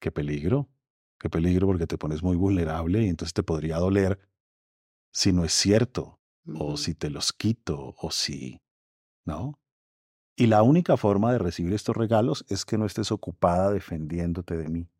qué 0.00 0.10
peligro, 0.10 0.68
qué 1.18 1.28
peligro 1.30 1.66
porque 1.66 1.86
te 1.86 1.98
pones 1.98 2.22
muy 2.22 2.36
vulnerable 2.36 3.02
y 3.02 3.08
entonces 3.08 3.34
te 3.34 3.42
podría 3.42 3.76
doler 3.78 4.18
si 5.16 5.32
no 5.32 5.46
es 5.46 5.54
cierto, 5.54 6.20
o 6.58 6.76
si 6.76 6.94
te 6.94 7.08
los 7.08 7.32
quito, 7.32 7.94
o 7.96 8.10
si, 8.10 8.60
¿no? 9.24 9.58
Y 10.36 10.46
la 10.46 10.62
única 10.62 10.98
forma 10.98 11.32
de 11.32 11.38
recibir 11.38 11.72
estos 11.72 11.96
regalos 11.96 12.44
es 12.50 12.66
que 12.66 12.76
no 12.76 12.84
estés 12.84 13.10
ocupada 13.10 13.70
defendiéndote 13.70 14.58
de 14.58 14.68
mí, 14.68 14.90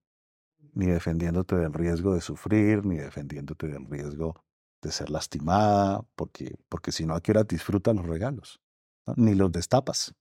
ni 0.72 0.86
defendiéndote 0.86 1.56
del 1.56 1.74
riesgo 1.74 2.14
de 2.14 2.22
sufrir, 2.22 2.86
ni 2.86 2.96
defendiéndote 2.96 3.66
del 3.66 3.84
riesgo 3.90 4.42
de 4.80 4.90
ser 4.90 5.10
lastimada, 5.10 6.02
porque, 6.14 6.56
porque 6.70 6.92
si 6.92 7.04
no, 7.04 7.14
¿a 7.14 7.20
qué 7.20 7.32
hora 7.32 7.44
disfrutas 7.44 7.94
los 7.94 8.06
regalos? 8.06 8.62
¿no? 9.06 9.12
Ni 9.18 9.34
los 9.34 9.52
destapas. 9.52 10.14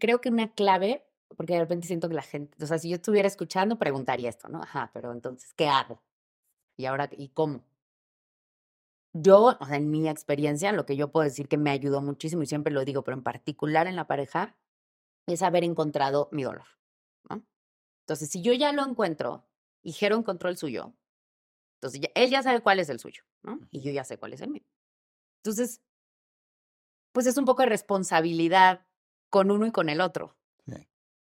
Creo 0.00 0.22
que 0.22 0.30
una 0.30 0.54
clave, 0.54 1.04
porque 1.36 1.52
de 1.52 1.60
repente 1.60 1.86
siento 1.86 2.08
que 2.08 2.14
la 2.14 2.22
gente, 2.22 2.64
o 2.64 2.66
sea, 2.66 2.78
si 2.78 2.88
yo 2.88 2.96
estuviera 2.96 3.28
escuchando, 3.28 3.78
preguntaría 3.78 4.30
esto, 4.30 4.48
¿no? 4.48 4.62
Ajá, 4.62 4.90
pero 4.94 5.12
entonces, 5.12 5.52
¿qué 5.52 5.68
hago? 5.68 6.02
Y 6.78 6.86
ahora, 6.86 7.10
¿y 7.12 7.28
cómo? 7.28 7.67
Yo, 9.22 9.56
o 9.58 9.66
sea, 9.66 9.76
en 9.76 9.90
mi 9.90 10.08
experiencia, 10.08 10.72
lo 10.72 10.84
que 10.86 10.96
yo 10.96 11.10
puedo 11.10 11.24
decir 11.24 11.48
que 11.48 11.56
me 11.58 11.70
ayudó 11.70 12.02
muchísimo, 12.02 12.42
y 12.42 12.46
siempre 12.46 12.72
lo 12.72 12.84
digo, 12.84 13.04
pero 13.04 13.16
en 13.16 13.22
particular 13.22 13.86
en 13.86 13.96
la 13.96 14.06
pareja, 14.06 14.56
es 15.26 15.42
haber 15.42 15.64
encontrado 15.64 16.28
mi 16.32 16.42
dolor, 16.44 16.66
¿no? 17.30 17.44
Entonces, 18.02 18.30
si 18.30 18.42
yo 18.42 18.52
ya 18.54 18.72
lo 18.72 18.84
encuentro 18.86 19.46
y 19.82 19.92
Jero 19.92 20.16
encontró 20.16 20.48
el 20.50 20.56
suyo, 20.58 20.94
entonces 21.76 22.00
ya- 22.02 22.10
él 22.14 22.30
ya 22.30 22.42
sabe 22.42 22.60
cuál 22.62 22.80
es 22.80 22.88
el 22.90 23.00
suyo, 23.00 23.24
¿no? 23.42 23.60
Y 23.70 23.80
yo 23.82 23.92
ya 23.92 24.04
sé 24.04 24.18
cuál 24.18 24.34
es 24.34 24.40
el 24.42 24.50
mío. 24.50 24.64
Entonces, 25.44 25.82
pues 27.12 27.26
es 27.26 27.36
un 27.36 27.44
poco 27.44 27.62
de 27.62 27.68
responsabilidad 27.68 28.86
con 29.30 29.50
uno 29.50 29.66
y 29.66 29.72
con 29.72 29.88
el 29.88 30.00
otro. 30.00 30.36
Sí. 30.66 30.88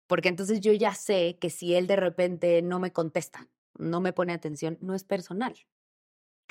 Porque 0.07 0.29
entonces 0.29 0.61
yo 0.61 0.73
ya 0.73 0.95
sé 0.95 1.39
que 1.41 1.51
si 1.51 1.75
él 1.75 1.87
de 1.87 1.97
repente 1.97 2.62
no 2.62 2.79
me 2.79 2.93
contesta, 2.93 3.49
no 3.79 4.01
me 4.01 4.12
pone 4.12 4.33
atención, 4.33 4.79
no 4.81 4.95
es 4.95 5.05
personal. 5.05 5.57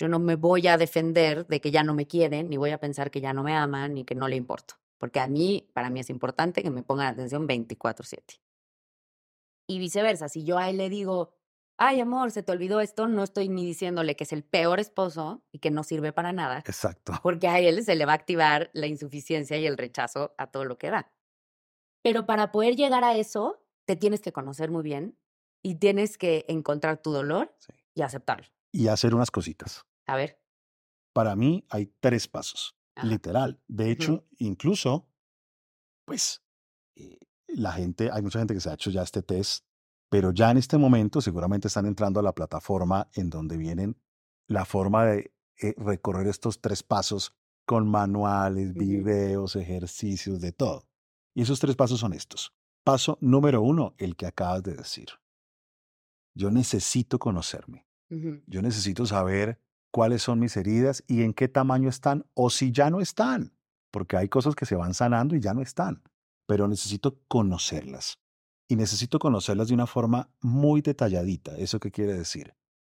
Yo 0.02 0.08
no 0.08 0.18
me 0.18 0.36
voy 0.36 0.66
a 0.68 0.78
defender 0.78 1.46
de 1.46 1.62
que 1.62 1.70
ya 1.70 1.84
no 1.84 1.94
me 1.94 2.08
quieren, 2.08 2.50
ni 2.50 2.58
voy 2.58 2.72
a 2.72 2.80
pensar 2.80 3.12
que 3.12 3.22
ya 3.22 3.34
no 3.34 3.44
me 3.44 3.54
aman, 3.56 3.94
ni 3.94 4.04
que 4.04 4.16
no 4.16 4.28
le 4.28 4.36
importo. 4.36 4.74
Porque 4.98 5.20
a 5.20 5.28
mí, 5.28 5.70
para 5.74 5.92
mí 5.92 6.00
es 6.00 6.10
importante 6.10 6.64
que 6.64 6.72
me 6.72 6.82
pongan 6.82 7.14
atención 7.14 7.46
24/7. 7.48 8.42
Y 9.68 9.78
viceversa, 9.78 10.28
si 10.28 10.44
yo 10.44 10.58
a 10.58 10.72
él 10.72 10.78
le 10.78 10.90
digo, 10.90 11.36
ay 11.78 12.00
amor, 12.00 12.32
se 12.32 12.42
te 12.42 12.52
olvidó 12.52 12.82
esto, 12.82 13.08
no 13.08 13.22
estoy 13.24 13.48
ni 13.48 13.64
diciéndole 13.64 14.16
que 14.16 14.24
es 14.24 14.34
el 14.34 14.44
peor 14.44 14.80
esposo 14.80 15.44
y 15.52 15.60
que 15.60 15.70
no 15.70 15.84
sirve 15.84 16.12
para 16.14 16.34
nada, 16.34 16.64
Exacto. 16.66 17.14
porque 17.22 17.48
a 17.48 17.60
él 17.60 17.84
se 17.84 17.94
le 17.96 18.06
va 18.08 18.14
a 18.14 18.16
activar 18.16 18.72
la 18.74 18.88
insuficiencia 18.88 19.56
y 19.58 19.68
el 19.68 19.78
rechazo 19.78 20.34
a 20.40 20.48
todo 20.48 20.66
lo 20.66 20.80
que 20.80 20.90
da. 20.90 21.14
Pero 22.04 22.26
para 22.26 22.52
poder 22.52 22.76
llegar 22.76 23.04
a 23.04 23.16
eso, 23.18 23.64
te 23.86 23.96
tienes 23.96 24.22
que 24.22 24.32
conocer 24.34 24.72
muy 24.72 24.82
bien 24.82 25.16
y 25.64 25.76
tienes 25.76 26.18
que 26.18 26.46
encontrar 26.48 26.98
tu 27.04 27.12
dolor 27.12 27.56
Sí. 27.60 27.74
y 27.94 28.02
aceptarlo. 28.02 28.48
Y 28.74 28.88
hacer 28.88 29.14
unas 29.14 29.32
cositas. 29.32 29.86
A 30.08 30.16
ver. 30.16 30.40
Para 31.14 31.36
mí 31.36 31.66
hay 31.70 31.94
tres 32.00 32.28
pasos, 32.28 32.76
Ajá. 32.96 33.08
literal. 33.08 33.62
De 33.68 33.92
hecho, 33.92 34.26
incluso, 34.38 35.08
pues, 36.06 36.44
eh, 36.96 37.20
la 37.48 37.74
gente, 37.74 38.10
hay 38.12 38.22
mucha 38.22 38.40
gente 38.40 38.54
que 38.54 38.62
se 38.62 38.70
ha 38.70 38.74
hecho 38.74 38.92
ya 38.92 39.02
este 39.02 39.22
test, 39.22 39.66
pero 40.10 40.32
ya 40.32 40.52
en 40.52 40.58
este 40.58 40.78
momento 40.78 41.22
seguramente 41.22 41.68
están 41.68 41.86
entrando 41.86 42.20
a 42.20 42.24
la 42.24 42.34
plataforma 42.34 43.10
en 43.14 43.30
donde 43.30 43.58
vienen 43.58 43.98
la 44.48 44.66
forma 44.66 45.06
de 45.06 45.34
eh, 45.62 45.74
recorrer 45.78 46.28
estos 46.28 46.60
tres 46.60 46.84
pasos 46.84 47.36
con 47.66 47.90
manuales, 47.90 48.74
videos, 48.74 49.56
ejercicios, 49.56 50.42
de 50.42 50.52
todo. 50.52 50.88
Y 51.34 51.44
esos 51.44 51.60
tres 51.60 51.76
pasos 51.76 52.00
son 52.00 52.14
estos. 52.14 52.54
Paso 52.84 53.18
número 53.22 53.62
uno, 53.62 53.96
el 53.98 54.16
que 54.16 54.26
acabas 54.26 54.64
de 54.64 54.74
decir. 54.74 55.08
Yo 56.34 56.52
necesito 56.52 57.20
conocerme. 57.20 57.88
Yo 58.46 58.62
necesito 58.62 59.06
saber 59.06 59.62
cuáles 59.92 60.24
son 60.24 60.40
mis 60.40 60.58
heridas 60.58 61.04
y 61.08 61.22
en 61.24 61.34
qué 61.34 61.48
tamaño 61.48 61.90
están 61.90 62.26
o 62.34 62.50
si 62.50 62.72
ya 62.72 62.90
no 62.90 63.02
están, 63.02 63.54
porque 63.92 64.18
hay 64.18 64.30
cosas 64.30 64.56
que 64.56 64.66
se 64.66 64.76
van 64.76 64.94
sanando 64.94 65.36
y 65.36 65.42
ya 65.42 65.54
no 65.54 65.62
están, 65.62 66.02
pero 66.48 66.68
necesito 66.68 67.20
conocerlas. 67.28 68.20
Y 68.68 68.78
necesito 68.78 69.20
conocerlas 69.20 69.68
de 69.68 69.74
una 69.74 69.86
forma 69.86 70.30
muy 70.40 70.82
detalladita. 70.82 71.58
¿Eso 71.58 71.80
qué 71.82 71.92
quiere 71.92 72.14
decir? 72.14 72.56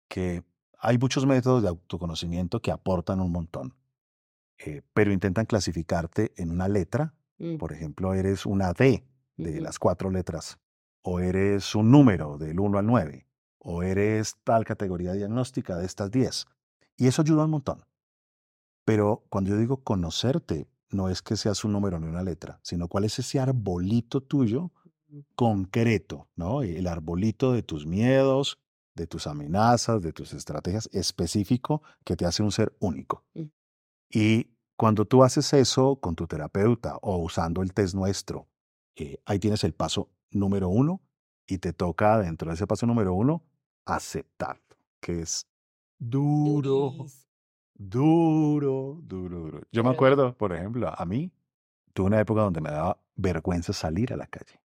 Que 0.10 0.44
hay 0.78 0.98
muchos 0.98 1.26
métodos 1.26 1.64
de 1.64 1.70
autoconocimiento 1.70 2.62
que 2.62 2.72
aportan 2.72 3.22
un 3.22 3.32
montón, 3.32 3.74
eh, 4.58 4.82
pero 4.94 5.14
intentan 5.14 5.46
clasificarte 5.46 6.34
en 6.36 6.52
una 6.52 6.68
letra. 6.68 7.14
Mm. 7.38 7.56
Por 7.56 7.72
ejemplo, 7.72 8.14
eres 8.14 8.46
una 8.46 8.74
D 8.74 9.06
de 9.38 9.62
las 9.62 9.80
cuatro 9.80 10.12
letras, 10.12 10.60
o 11.04 11.22
eres 11.22 11.74
un 11.74 11.90
número 11.90 12.38
del 12.38 12.60
1 12.60 12.78
al 12.78 12.86
9, 12.86 13.26
o 13.60 13.82
eres 13.82 14.36
tal 14.44 14.66
categoría 14.66 15.14
diagnóstica 15.14 15.78
de 15.78 15.86
estas 15.86 16.12
10. 16.12 16.48
Y 17.02 17.08
eso 17.08 17.24
ayuda 17.24 17.46
un 17.46 17.50
montón. 17.50 17.84
Pero 18.86 19.26
cuando 19.30 19.50
yo 19.50 19.58
digo 19.58 19.84
conocerte, 19.84 20.68
no 20.92 21.10
es 21.10 21.24
que 21.24 21.36
seas 21.36 21.66
un 21.66 21.72
número 21.72 22.00
ni 22.00 22.06
una 22.06 22.22
letra, 22.22 22.60
sino 22.62 22.88
cuál 22.88 23.06
es 23.06 23.18
ese 23.18 23.40
arbolito 23.40 24.22
tuyo 24.22 24.72
concreto, 25.34 26.30
¿no? 26.36 26.62
El 26.62 26.86
arbolito 26.86 27.54
de 27.54 27.64
tus 27.64 27.88
miedos, 27.88 28.60
de 28.94 29.08
tus 29.08 29.26
amenazas, 29.26 30.04
de 30.04 30.14
tus 30.14 30.32
estrategias 30.34 30.92
específico 30.94 31.82
que 32.04 32.16
te 32.16 32.28
hace 32.28 32.44
un 32.44 32.52
ser 32.52 32.78
único. 32.80 33.26
Y 34.08 34.52
cuando 34.78 35.06
tú 35.06 35.24
haces 35.24 35.54
eso 35.54 35.96
con 35.96 36.16
tu 36.16 36.28
terapeuta 36.28 36.98
o 37.02 37.18
usando 37.18 37.64
el 37.64 37.74
test 37.74 37.96
nuestro, 37.96 38.48
eh, 38.96 39.18
ahí 39.26 39.40
tienes 39.40 39.64
el 39.64 39.74
paso 39.74 40.12
número 40.30 40.70
uno 40.70 41.02
y 41.48 41.58
te 41.58 41.74
toca 41.74 42.20
dentro 42.20 42.50
de 42.50 42.54
ese 42.54 42.68
paso 42.68 42.86
número 42.86 43.16
uno 43.16 43.44
aceptarlo, 43.86 44.78
que 45.00 45.22
es 45.22 45.48
duro, 46.02 46.96
Duris. 46.98 47.28
duro, 47.76 49.00
duro, 49.04 49.40
duro. 49.40 49.62
Yo 49.72 49.84
me 49.84 49.92
acuerdo, 49.92 50.36
por 50.36 50.54
ejemplo, 50.54 50.92
a 50.96 51.06
mí 51.06 51.32
tuve 51.94 52.08
una 52.08 52.20
época 52.20 52.42
donde 52.42 52.62
me 52.62 52.72
daba 52.72 53.00
vergüenza 53.16 53.72
salir 53.72 54.12
a 54.14 54.18
la 54.18 54.28
calle. 54.28 54.62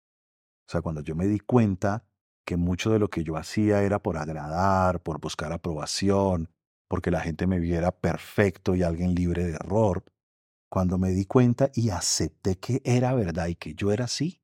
O 0.67 0.71
sea, 0.71 0.81
cuando 0.81 1.01
yo 1.01 1.15
me 1.15 1.27
di 1.27 1.39
cuenta 1.39 2.05
que 2.45 2.57
mucho 2.57 2.91
de 2.91 2.99
lo 2.99 3.09
que 3.09 3.23
yo 3.23 3.37
hacía 3.37 3.83
era 3.83 3.99
por 3.99 4.17
agradar, 4.17 5.01
por 5.01 5.19
buscar 5.19 5.53
aprobación, 5.53 6.49
porque 6.87 7.11
la 7.11 7.21
gente 7.21 7.47
me 7.47 7.59
viera 7.59 7.91
perfecto 7.91 8.75
y 8.75 8.83
alguien 8.83 9.15
libre 9.15 9.45
de 9.45 9.53
error, 9.53 10.03
cuando 10.69 10.97
me 10.97 11.11
di 11.11 11.25
cuenta 11.25 11.69
y 11.73 11.89
acepté 11.89 12.57
que 12.57 12.81
era 12.83 13.13
verdad 13.13 13.47
y 13.47 13.55
que 13.55 13.73
yo 13.73 13.91
era 13.91 14.05
así, 14.05 14.41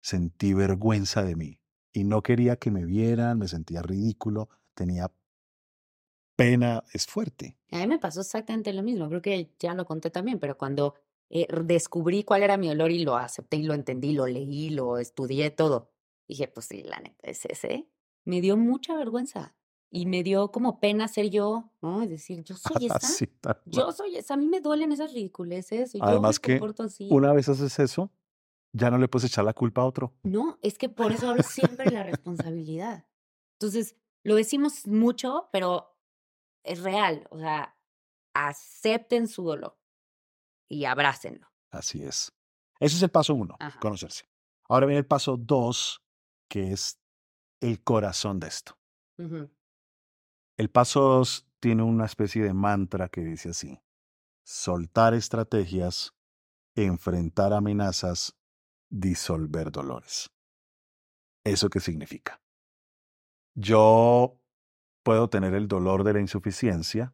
sentí 0.00 0.54
vergüenza 0.54 1.22
de 1.22 1.36
mí 1.36 1.60
y 1.92 2.04
no 2.04 2.22
quería 2.22 2.56
que 2.56 2.70
me 2.70 2.84
vieran, 2.84 3.38
me 3.38 3.48
sentía 3.48 3.82
ridículo, 3.82 4.48
tenía 4.74 5.12
pena, 6.38 6.84
es 6.92 7.04
fuerte. 7.06 7.56
A 7.72 7.78
mí 7.78 7.86
me 7.88 7.98
pasó 7.98 8.20
exactamente 8.20 8.72
lo 8.72 8.84
mismo, 8.84 9.08
creo 9.08 9.20
que 9.20 9.52
ya 9.58 9.74
lo 9.74 9.84
conté 9.84 10.08
también, 10.08 10.38
pero 10.38 10.56
cuando 10.56 10.94
eh, 11.30 11.48
descubrí 11.64 12.22
cuál 12.22 12.44
era 12.44 12.56
mi 12.56 12.70
olor 12.70 12.92
y 12.92 13.00
lo 13.00 13.16
acepté 13.16 13.56
y 13.56 13.64
lo 13.64 13.74
entendí, 13.74 14.12
lo 14.12 14.28
leí, 14.28 14.70
lo 14.70 14.98
estudié 14.98 15.50
todo, 15.50 15.90
dije, 16.28 16.46
pues 16.46 16.66
sí, 16.66 16.84
la 16.84 17.00
neta 17.00 17.28
es 17.28 17.44
ese, 17.44 17.88
me 18.24 18.40
dio 18.40 18.56
mucha 18.56 18.96
vergüenza 18.96 19.56
y 19.90 20.06
me 20.06 20.22
dio 20.22 20.52
como 20.52 20.78
pena 20.78 21.08
ser 21.08 21.28
yo, 21.28 21.72
¿no? 21.82 22.02
Es 22.02 22.10
decir, 22.10 22.44
yo 22.44 22.54
soy 22.54 22.86
esa, 22.86 23.26
tal 23.40 23.60
cual. 23.60 23.74
yo 23.74 23.90
soy 23.90 24.16
esa, 24.16 24.34
a 24.34 24.36
mí 24.36 24.46
me 24.46 24.60
duelen 24.60 24.92
esas 24.92 25.12
ridiculeces, 25.12 25.96
y 25.96 25.98
yo 25.98 26.04
Además 26.04 26.40
me 26.46 26.60
que 26.60 26.82
así. 26.84 27.08
Una 27.10 27.32
vez 27.32 27.48
haces 27.48 27.76
eso, 27.80 28.12
ya 28.72 28.92
no 28.92 28.98
le 28.98 29.08
puedes 29.08 29.28
echar 29.28 29.44
la 29.44 29.54
culpa 29.54 29.80
a 29.80 29.86
otro. 29.86 30.14
No, 30.22 30.56
es 30.62 30.78
que 30.78 30.88
por 30.88 31.10
eso 31.10 31.28
hablo 31.28 31.42
siempre 31.42 31.86
de 31.86 31.90
la 31.90 32.04
responsabilidad. 32.04 33.06
Entonces, 33.54 33.96
lo 34.22 34.36
decimos 34.36 34.86
mucho, 34.86 35.48
pero 35.50 35.97
es 36.68 36.82
real. 36.82 37.26
O 37.30 37.38
sea, 37.38 37.76
acepten 38.34 39.26
su 39.28 39.42
dolor 39.42 39.78
y 40.68 40.84
abrácenlo. 40.84 41.48
Así 41.70 42.02
es. 42.04 42.32
Ese 42.80 42.96
es 42.96 43.02
el 43.02 43.10
paso 43.10 43.34
uno, 43.34 43.56
Ajá. 43.58 43.78
conocerse. 43.80 44.28
Ahora 44.68 44.86
viene 44.86 45.00
el 45.00 45.06
paso 45.06 45.36
dos, 45.36 46.02
que 46.48 46.72
es 46.72 47.00
el 47.60 47.82
corazón 47.82 48.38
de 48.38 48.48
esto. 48.48 48.78
El 50.56 50.70
paso 50.70 51.00
dos 51.00 51.48
tiene 51.58 51.82
una 51.82 52.04
especie 52.04 52.42
de 52.42 52.54
mantra 52.54 53.08
que 53.08 53.22
dice 53.22 53.50
así, 53.50 53.80
soltar 54.44 55.14
estrategias, 55.14 56.14
enfrentar 56.76 57.52
amenazas, 57.52 58.38
disolver 58.88 59.72
dolores. 59.72 60.30
¿Eso 61.42 61.68
qué 61.68 61.80
significa? 61.80 62.40
Yo 63.54 64.37
puedo 65.02 65.28
tener 65.28 65.54
el 65.54 65.68
dolor 65.68 66.04
de 66.04 66.14
la 66.14 66.20
insuficiencia 66.20 67.12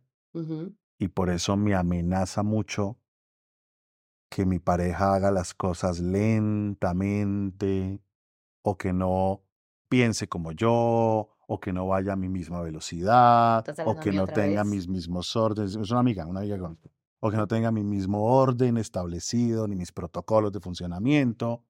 y 0.99 1.09
por 1.09 1.31
eso 1.31 1.57
me 1.57 1.75
amenaza 1.75 2.43
mucho 2.43 2.99
que 4.29 4.45
mi 4.47 4.59
pareja 4.59 5.15
haga 5.15 5.31
las 5.31 5.55
cosas 5.55 6.01
lentamente 6.01 8.01
o 8.63 8.77
que 8.77 8.93
no 8.93 9.43
piense 9.89 10.29
como 10.29 10.53
yo 10.53 11.31
o 11.47 11.61
que 11.61 11.73
no 11.73 11.87
vaya 11.87 12.15
a 12.15 12.17
mi 12.17 12.29
misma 12.29 12.61
velocidad 12.63 13.59
¿Estás 13.69 13.87
o 13.87 14.01
que 14.01 14.13
no 14.13 14.27
tenga 14.27 14.63
vez? 14.65 14.71
mis 14.73 14.89
mismos 14.89 15.37
órdenes. 15.37 15.77
Es 15.77 15.91
una 15.91 16.01
amiga, 16.01 16.27
una 16.27 16.41
amiga 16.41 16.59
con- 16.59 16.79
o 17.21 17.31
que 17.31 17.37
no 17.37 17.47
tenga 17.47 17.71
mi 17.71 17.85
mismo 17.85 18.25
orden 18.25 18.77
establecido 18.77 19.69
ni 19.69 19.77
mis 19.77 19.93
protocolos 19.93 20.53
de 20.53 20.61
funcionamiento. 20.61 21.65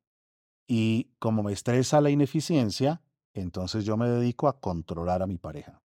Y 0.67 1.11
como 1.19 1.43
me 1.43 1.53
estresa 1.53 2.01
la 2.01 2.11
ineficiencia, 2.11 3.03
entonces 3.35 3.85
yo 3.85 3.97
me 3.97 4.09
dedico 4.09 4.49
a 4.49 4.59
controlar 4.61 5.23
a 5.23 5.27
mi 5.27 5.37
pareja. 5.37 5.83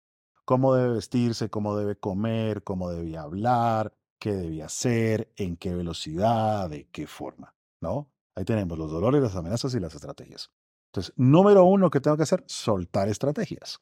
Cómo 0.49 0.73
debe 0.73 0.93
vestirse, 0.93 1.51
cómo 1.51 1.77
debe 1.77 1.95
comer, 1.95 2.63
cómo 2.63 2.89
debe 2.89 3.15
hablar, 3.15 3.95
qué 4.19 4.33
debe 4.33 4.63
hacer, 4.63 5.31
en 5.35 5.55
qué 5.57 5.75
velocidad, 5.75 6.67
de 6.71 6.89
qué 6.89 7.05
forma, 7.05 7.55
¿no? 7.83 8.12
Ahí 8.35 8.45
tenemos 8.45 8.75
los 8.75 8.89
dolores, 8.89 9.21
las 9.21 9.35
amenazas 9.35 9.75
y 9.75 9.79
las 9.79 9.93
estrategias. 9.93 10.51
Entonces, 10.88 11.13
número 11.17 11.65
uno 11.65 11.91
que 11.91 12.01
tengo 12.01 12.17
que 12.17 12.23
hacer, 12.23 12.43
soltar 12.47 13.09
estrategias, 13.09 13.79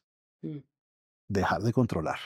dejar 1.26 1.62
de 1.62 1.72
controlar. 1.72 2.18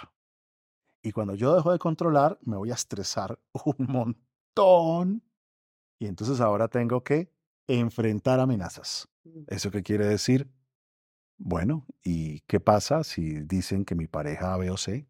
Y 1.05 1.12
cuando 1.12 1.37
yo 1.37 1.55
dejo 1.55 1.70
de 1.70 1.78
controlar, 1.78 2.37
me 2.42 2.57
voy 2.57 2.72
a 2.72 2.74
estresar 2.74 3.38
un 3.64 3.87
montón. 3.87 5.22
Y 6.00 6.07
entonces 6.07 6.40
ahora 6.40 6.66
tengo 6.66 7.05
que 7.05 7.33
enfrentar 7.68 8.40
amenazas. 8.40 9.09
Mm. 9.22 9.44
¿Eso 9.46 9.70
qué 9.70 9.85
quiere 9.85 10.05
decir? 10.05 10.50
Bueno, 11.44 11.87
¿y 12.05 12.40
qué 12.42 12.61
pasa 12.61 13.02
si 13.02 13.40
dicen 13.40 13.85
que 13.85 13.96
mi 13.96 14.07
pareja 14.07 14.55
A, 14.55 14.59
B 14.59 14.70
o 14.70 14.76
C? 14.76 15.09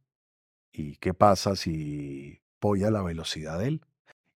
¿Y 0.72 0.96
qué 0.96 1.12
pasa 1.12 1.56
si 1.56 2.40
voy 2.58 2.84
a 2.84 2.90
la 2.90 3.02
velocidad 3.02 3.58
de 3.58 3.68
él? 3.68 3.86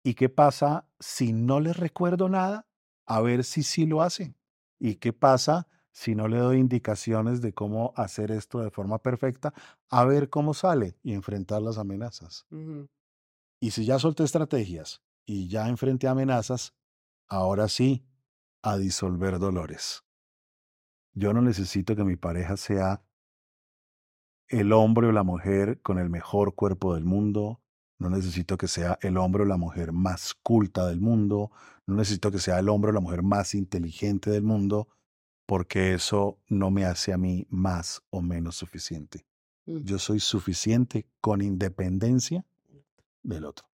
¿Y 0.04 0.12
qué 0.12 0.28
pasa 0.28 0.87
si 1.00 1.32
no 1.32 1.59
les 1.59 1.78
recuerdo 1.78 2.28
nada? 2.28 2.68
A 3.06 3.22
ver 3.22 3.44
si 3.44 3.62
sí 3.62 3.87
lo 3.87 4.02
hacen. 4.02 4.37
¿Y 4.78 4.96
qué 4.96 5.14
pasa 5.14 5.68
si 5.90 6.14
no 6.14 6.28
le 6.28 6.37
doy 6.37 6.59
indicaciones 6.59 7.40
de 7.40 7.54
cómo 7.54 7.94
hacer 7.96 8.30
esto 8.30 8.61
de 8.61 8.70
forma 8.70 8.98
perfecta? 8.98 9.54
A 9.88 10.04
ver 10.04 10.28
cómo 10.28 10.52
sale 10.52 10.98
y 11.02 11.14
enfrentar 11.14 11.62
las 11.62 11.78
amenazas. 11.78 12.46
Y 13.59 13.70
si 13.70 13.87
ya 13.87 13.98
solté 13.98 14.22
estrategias 14.22 15.02
y 15.24 15.48
ya 15.48 15.66
enfrenté 15.68 16.09
amenazas, 16.09 16.74
ahora 17.26 17.68
sí, 17.68 18.04
a 18.62 18.76
disolver 18.76 19.38
dolores. 19.38 20.06
Yo 21.16 21.33
no 21.33 21.40
necesito 21.40 21.96
que 21.96 22.05
mi 22.05 22.16
pareja 22.16 22.59
sea 22.59 23.02
el 24.48 24.70
hombre 24.72 25.07
o 25.07 25.12
la 25.12 25.22
mujer 25.22 25.81
con 25.81 25.98
el 25.98 26.11
mejor 26.11 26.55
cuerpo 26.55 26.94
del 26.94 27.05
mundo. 27.05 27.62
No 27.98 28.11
necesito 28.11 28.59
que 28.59 28.68
sea 28.68 28.98
el 29.00 29.16
hombre 29.16 29.42
o 29.42 29.46
la 29.46 29.57
mujer 29.57 29.92
más 29.92 30.35
culta 30.42 30.87
del 30.87 31.00
mundo. 31.00 31.50
No 31.87 31.96
necesito 31.96 32.31
que 32.31 32.38
sea 32.38 32.59
el 32.59 32.68
hombre 32.68 32.90
o 32.90 32.92
la 32.92 33.00
mujer 33.00 33.22
más 33.22 33.55
inteligente 33.55 34.31
del 34.31 34.42
mundo, 34.42 34.88
porque 35.46 35.94
eso 35.94 36.38
no 36.48 36.70
me 36.70 36.85
hace 36.85 37.14
a 37.14 37.16
mí 37.16 37.46
más 37.48 38.02
o 38.11 38.20
menos 38.20 38.57
suficiente. 38.57 39.24
Mm. 39.64 39.85
Yo 39.85 39.98
soy 39.98 40.20
suficiente 40.20 41.07
con 41.22 41.40
independencia 41.40 42.44
del 43.22 43.46
otro. 43.46 43.66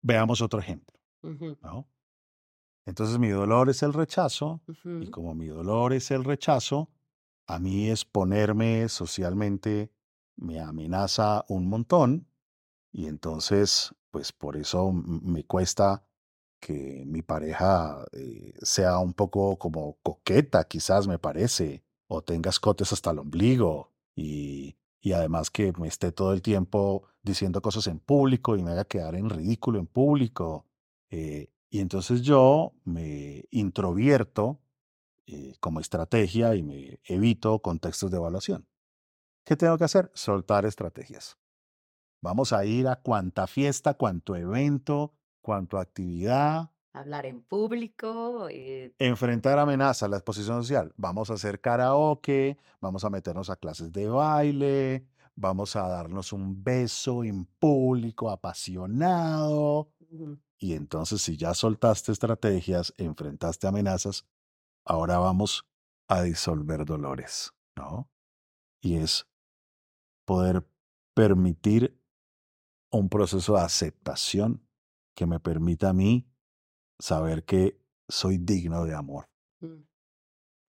Veamos 0.00 0.40
otro 0.40 0.58
ejemplo. 0.58 0.98
¿no? 1.22 1.86
Entonces 2.88 3.18
mi 3.18 3.28
dolor 3.28 3.68
es 3.68 3.82
el 3.82 3.92
rechazo 3.92 4.62
y 5.02 5.10
como 5.10 5.34
mi 5.34 5.46
dolor 5.48 5.92
es 5.92 6.10
el 6.10 6.24
rechazo, 6.24 6.88
a 7.46 7.58
mí 7.58 7.90
exponerme 7.90 8.88
socialmente 8.88 9.92
me 10.36 10.58
amenaza 10.58 11.44
un 11.48 11.68
montón 11.68 12.28
y 12.90 13.06
entonces, 13.06 13.94
pues 14.10 14.32
por 14.32 14.56
eso 14.56 14.90
me 14.92 15.44
cuesta 15.44 16.02
que 16.60 17.04
mi 17.06 17.20
pareja 17.20 18.06
eh, 18.12 18.54
sea 18.62 18.98
un 19.00 19.12
poco 19.12 19.58
como 19.58 19.98
coqueta, 20.02 20.64
quizás 20.64 21.06
me 21.06 21.18
parece, 21.18 21.84
o 22.06 22.22
tenga 22.22 22.48
escotes 22.48 22.90
hasta 22.94 23.10
el 23.10 23.18
ombligo 23.18 23.92
y, 24.16 24.78
y 25.02 25.12
además 25.12 25.50
que 25.50 25.74
me 25.78 25.88
esté 25.88 26.10
todo 26.10 26.32
el 26.32 26.40
tiempo 26.40 27.06
diciendo 27.22 27.60
cosas 27.60 27.86
en 27.86 27.98
público 27.98 28.56
y 28.56 28.62
me 28.62 28.70
haga 28.70 28.86
quedar 28.86 29.14
en 29.14 29.28
ridículo 29.28 29.78
en 29.78 29.86
público. 29.86 30.64
eh, 31.10 31.50
y 31.70 31.80
entonces 31.80 32.22
yo 32.22 32.72
me 32.84 33.44
introvierto 33.50 34.60
eh, 35.26 35.54
como 35.60 35.80
estrategia 35.80 36.54
y 36.54 36.62
me 36.62 37.00
evito 37.04 37.60
contextos 37.60 38.10
de 38.10 38.16
evaluación. 38.16 38.66
¿Qué 39.44 39.56
tengo 39.56 39.76
que 39.78 39.84
hacer? 39.84 40.10
Soltar 40.14 40.64
estrategias. 40.64 41.38
Vamos 42.20 42.52
a 42.52 42.64
ir 42.64 42.88
a 42.88 42.96
cuanta 42.96 43.46
fiesta, 43.46 43.94
cuanto 43.94 44.34
evento, 44.36 45.14
cuanto 45.40 45.78
actividad, 45.78 46.70
Hablar 46.98 47.26
en 47.26 47.42
público. 47.42 48.48
eh, 48.50 48.92
enfrentar 48.98 49.58
amenazas, 49.58 50.10
la 50.10 50.16
exposición 50.16 50.62
social. 50.62 50.92
Vamos 50.96 51.30
a 51.30 51.34
hacer 51.34 51.60
karaoke, 51.60 52.56
vamos 52.80 53.04
a 53.04 53.10
meternos 53.10 53.50
a 53.50 53.56
clases 53.56 53.92
de 53.92 54.08
baile, 54.08 55.06
vamos 55.38 55.76
a 55.76 55.86
darnos 55.88 56.32
un 56.32 56.62
beso 56.62 57.22
en 57.22 57.44
público 57.44 58.30
apasionado. 58.30 59.92
Y 60.58 60.74
entonces 60.74 61.22
si 61.22 61.36
ya 61.36 61.54
soltaste 61.54 62.12
estrategias, 62.12 62.92
enfrentaste 62.96 63.66
amenazas, 63.66 64.26
ahora 64.84 65.18
vamos 65.18 65.64
a 66.08 66.22
disolver 66.22 66.84
dolores, 66.84 67.52
¿no? 67.76 68.10
Y 68.80 68.96
es 68.96 69.26
poder 70.24 70.66
permitir 71.14 72.00
un 72.90 73.08
proceso 73.08 73.54
de 73.54 73.60
aceptación 73.60 74.66
que 75.14 75.26
me 75.26 75.38
permita 75.38 75.90
a 75.90 75.92
mí 75.92 76.28
saber 76.98 77.44
que 77.44 77.80
soy 78.08 78.38
digno 78.38 78.84
de 78.84 78.94
amor. 78.94 79.28
Mm. 79.60 79.82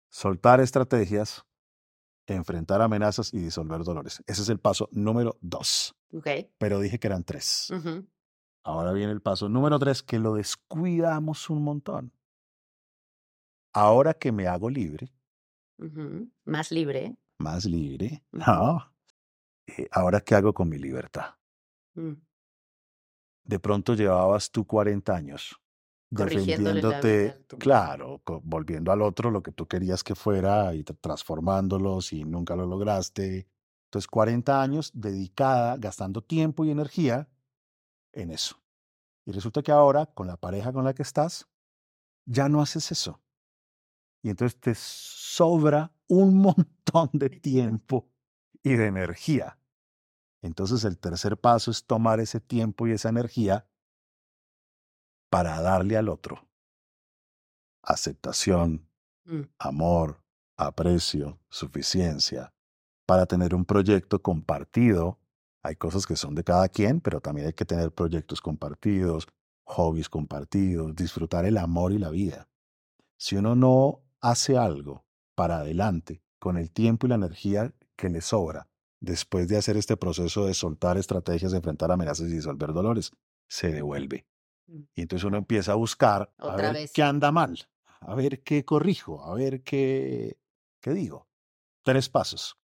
Soltar 0.09 0.59
estrategias, 0.59 1.45
enfrentar 2.35 2.81
amenazas 2.81 3.33
y 3.33 3.39
disolver 3.39 3.83
dolores. 3.83 4.23
Ese 4.27 4.41
es 4.41 4.49
el 4.49 4.59
paso 4.59 4.89
número 4.91 5.37
dos. 5.41 5.95
Pero 6.57 6.79
dije 6.79 6.99
que 6.99 7.07
eran 7.07 7.23
tres. 7.23 7.71
Ahora 8.63 8.91
viene 8.91 9.11
el 9.11 9.21
paso 9.21 9.49
número 9.49 9.79
tres, 9.79 10.03
que 10.03 10.19
lo 10.19 10.35
descuidamos 10.35 11.49
un 11.49 11.63
montón. 11.63 12.13
Ahora 13.73 14.13
que 14.13 14.31
me 14.31 14.47
hago 14.47 14.69
libre. 14.69 15.11
Más 16.45 16.71
libre. 16.71 17.15
más 17.37 17.65
libre. 17.65 18.23
¿no? 18.31 18.93
Eh, 19.67 19.87
ahora 19.91 20.19
qué 20.19 20.35
hago 20.35 20.53
con 20.53 20.67
mi 20.67 20.77
libertad. 20.77 21.35
Mm. 21.93 22.13
De 23.43 23.59
pronto 23.59 23.93
llevabas 23.93 24.51
tú 24.51 24.65
40 24.65 25.15
años 25.15 25.59
defendiéndote, 26.09 27.45
claro, 27.59 28.21
volviendo 28.43 28.91
al 28.91 29.01
otro 29.01 29.31
lo 29.31 29.43
que 29.43 29.51
tú 29.51 29.67
querías 29.67 30.03
que 30.03 30.15
fuera 30.15 30.73
y 30.75 30.83
tra- 30.83 30.97
transformándolos 30.99 32.13
y 32.13 32.23
nunca 32.23 32.55
lo 32.55 32.65
lograste. 32.65 33.47
Entonces, 33.85 34.07
40 34.07 34.61
años 34.61 34.91
dedicada, 34.93 35.77
gastando 35.77 36.21
tiempo 36.23 36.65
y 36.65 36.71
energía 36.71 37.29
en 38.13 38.31
eso. 38.31 38.61
Y 39.25 39.31
resulta 39.31 39.61
que 39.63 39.71
ahora, 39.71 40.07
con 40.07 40.27
la 40.27 40.37
pareja 40.37 40.73
con 40.73 40.83
la 40.83 40.93
que 40.93 41.03
estás, 41.03 41.47
ya 42.25 42.49
no 42.49 42.61
haces 42.61 42.91
eso. 42.91 43.21
Y 44.21 44.29
entonces 44.29 44.59
te 44.59 44.73
sobra 44.75 45.93
un 46.07 46.35
montón 46.37 47.09
de 47.13 47.29
tiempo 47.29 48.09
y 48.63 48.73
de 48.75 48.87
energía. 48.87 49.57
Entonces 50.41 50.83
el 50.85 50.97
tercer 50.99 51.37
paso 51.37 51.71
es 51.71 51.85
tomar 51.85 52.19
ese 52.19 52.39
tiempo 52.39 52.87
y 52.87 52.91
esa 52.91 53.09
energía 53.09 53.67
para 55.29 55.61
darle 55.61 55.97
al 55.97 56.09
otro 56.09 56.47
aceptación, 57.83 58.85
Mm. 59.25 59.41
amor, 59.59 60.23
aprecio, 60.57 61.39
suficiencia, 61.49 62.51
para 63.05 63.25
tener 63.25 63.53
un 63.53 63.63
proyecto 63.65 64.21
compartido. 64.21 65.19
Hay 65.63 65.75
cosas 65.75 66.07
que 66.07 66.15
son 66.15 66.35
de 66.35 66.43
cada 66.43 66.67
quien, 66.69 66.99
pero 66.99 67.21
también 67.21 67.47
hay 67.47 67.53
que 67.53 67.65
tener 67.65 67.91
proyectos 67.91 68.41
compartidos, 68.41 69.27
hobbies 69.65 70.09
compartidos, 70.09 70.95
disfrutar 70.95 71.45
el 71.45 71.57
amor 71.57 71.91
y 71.91 71.99
la 71.99 72.09
vida. 72.09 72.47
Si 73.17 73.35
uno 73.35 73.55
no 73.55 74.01
hace 74.21 74.57
algo 74.57 75.05
para 75.35 75.59
adelante 75.59 76.23
con 76.39 76.57
el 76.57 76.71
tiempo 76.71 77.05
y 77.05 77.09
la 77.09 77.15
energía 77.15 77.73
que 77.95 78.09
le 78.09 78.21
sobra 78.21 78.67
después 79.01 79.47
de 79.47 79.57
hacer 79.57 79.77
este 79.77 79.95
proceso 79.97 80.45
de 80.45 80.53
soltar 80.53 80.97
estrategias, 80.97 81.53
enfrentar 81.53 81.91
amenazas 81.91 82.27
y 82.29 82.33
disolver 82.33 82.73
dolores, 82.73 83.11
se 83.47 83.71
devuelve. 83.71 84.25
Y 84.95 85.01
entonces 85.01 85.23
uno 85.25 85.37
empieza 85.37 85.71
a 85.73 85.75
buscar 85.75 86.33
a 86.37 86.55
ver 86.55 86.73
vez. 86.73 86.91
qué 86.93 87.03
anda 87.03 87.31
mal, 87.31 87.57
a 88.01 88.15
ver 88.15 88.43
qué 88.43 88.65
corrijo, 88.65 89.23
a 89.23 89.33
ver 89.35 89.63
qué, 89.63 90.37
qué 90.81 90.91
digo. 90.91 91.27
Tres 91.83 92.09
pasos. 92.09 92.57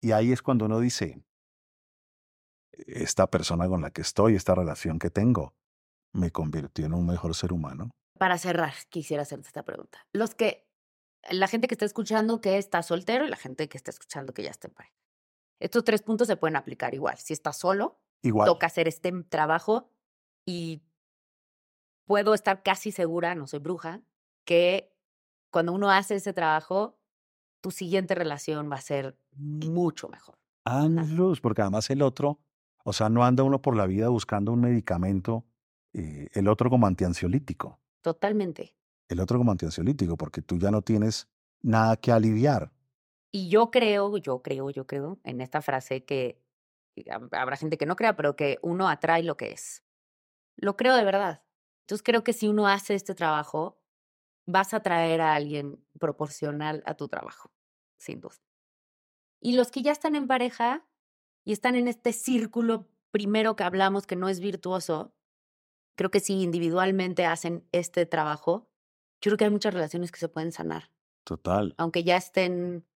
Y 0.00 0.12
ahí 0.12 0.32
es 0.32 0.42
cuando 0.42 0.66
uno 0.66 0.80
dice, 0.80 1.22
esta 2.72 3.30
persona 3.30 3.68
con 3.68 3.82
la 3.82 3.90
que 3.90 4.02
estoy, 4.02 4.34
esta 4.34 4.54
relación 4.54 4.98
que 4.98 5.10
tengo, 5.10 5.54
me 6.12 6.30
convirtió 6.30 6.86
en 6.86 6.94
un 6.94 7.06
mejor 7.06 7.34
ser 7.34 7.52
humano. 7.52 7.90
Para 8.18 8.38
cerrar, 8.38 8.72
quisiera 8.88 9.22
hacerte 9.22 9.48
esta 9.48 9.64
pregunta. 9.64 10.06
Los 10.12 10.34
que, 10.34 10.66
la 11.30 11.46
gente 11.48 11.68
que 11.68 11.74
está 11.74 11.84
escuchando 11.84 12.40
que 12.40 12.58
está 12.58 12.82
soltero 12.82 13.24
y 13.24 13.28
la 13.28 13.36
gente 13.36 13.68
que 13.68 13.76
está 13.76 13.90
escuchando 13.90 14.32
que 14.32 14.42
ya 14.42 14.50
está 14.50 14.68
en 14.68 14.74
pareja. 14.74 14.94
Estos 15.58 15.84
tres 15.84 16.02
puntos 16.02 16.26
se 16.26 16.36
pueden 16.36 16.56
aplicar 16.56 16.94
igual. 16.94 17.18
Si 17.18 17.32
estás 17.32 17.58
solo, 17.58 18.00
Igual. 18.22 18.46
toca 18.46 18.66
hacer 18.66 18.88
este 18.88 19.12
trabajo 19.24 19.90
y 20.46 20.82
puedo 22.10 22.34
estar 22.34 22.64
casi 22.64 22.90
segura, 22.90 23.36
no 23.36 23.46
soy 23.46 23.60
bruja, 23.60 24.02
que 24.44 24.92
cuando 25.52 25.72
uno 25.72 25.92
hace 25.92 26.16
ese 26.16 26.32
trabajo, 26.32 26.98
tu 27.60 27.70
siguiente 27.70 28.16
relación 28.16 28.68
va 28.68 28.78
a 28.78 28.80
ser 28.80 29.16
mucho 29.36 30.08
mejor. 30.08 30.36
Años 30.64 31.08
luz, 31.10 31.40
porque 31.40 31.62
además 31.62 31.88
el 31.88 32.02
otro, 32.02 32.40
o 32.82 32.92
sea, 32.92 33.08
no 33.10 33.24
anda 33.24 33.44
uno 33.44 33.62
por 33.62 33.76
la 33.76 33.86
vida 33.86 34.08
buscando 34.08 34.50
un 34.50 34.60
medicamento, 34.60 35.44
eh, 35.92 36.26
el 36.32 36.48
otro 36.48 36.68
como 36.68 36.88
antiansiolítico, 36.88 37.78
Totalmente. 38.00 38.74
el 39.08 39.20
otro 39.20 39.38
como 39.38 39.52
antiansiolítico, 39.52 40.16
porque 40.16 40.42
tú 40.42 40.58
ya 40.58 40.72
no 40.72 40.82
tienes 40.82 41.28
nada 41.62 41.96
que 41.96 42.10
aliviar. 42.10 42.72
Y 43.30 43.50
yo 43.50 43.70
creo, 43.70 44.16
yo 44.16 44.42
creo, 44.42 44.70
yo 44.70 44.84
creo 44.84 45.20
en 45.22 45.40
esta 45.40 45.62
frase 45.62 46.04
que 46.04 46.42
habrá 47.30 47.56
gente 47.56 47.78
que 47.78 47.86
no 47.86 47.94
crea, 47.94 48.16
pero 48.16 48.34
que 48.34 48.58
uno 48.62 48.88
atrae 48.88 49.22
lo 49.22 49.36
que 49.36 49.52
es. 49.52 49.84
Lo 50.56 50.76
creo 50.76 50.96
de 50.96 51.04
verdad. 51.04 51.44
Entonces 51.90 52.04
creo 52.04 52.22
que 52.22 52.32
si 52.32 52.46
uno 52.46 52.68
hace 52.68 52.94
este 52.94 53.16
trabajo, 53.16 53.76
vas 54.46 54.72
a 54.74 54.76
atraer 54.76 55.20
a 55.20 55.34
alguien 55.34 55.84
proporcional 55.98 56.84
a 56.86 56.94
tu 56.94 57.08
trabajo, 57.08 57.50
sin 57.98 58.20
duda. 58.20 58.36
Y 59.40 59.56
los 59.56 59.72
que 59.72 59.82
ya 59.82 59.90
están 59.90 60.14
en 60.14 60.28
pareja 60.28 60.86
y 61.44 61.52
están 61.52 61.74
en 61.74 61.88
este 61.88 62.12
círculo 62.12 62.86
primero 63.10 63.56
que 63.56 63.64
hablamos 63.64 64.06
que 64.06 64.14
no 64.14 64.28
es 64.28 64.38
virtuoso, 64.38 65.16
creo 65.96 66.12
que 66.12 66.20
si 66.20 66.40
individualmente 66.40 67.26
hacen 67.26 67.66
este 67.72 68.06
trabajo, 68.06 68.70
yo 69.20 69.30
creo 69.30 69.36
que 69.36 69.44
hay 69.46 69.50
muchas 69.50 69.74
relaciones 69.74 70.12
que 70.12 70.20
se 70.20 70.28
pueden 70.28 70.52
sanar 70.52 70.92
Total. 71.24 71.74
aunque 71.76 72.04
ya 72.04 72.16
estén 72.16 72.86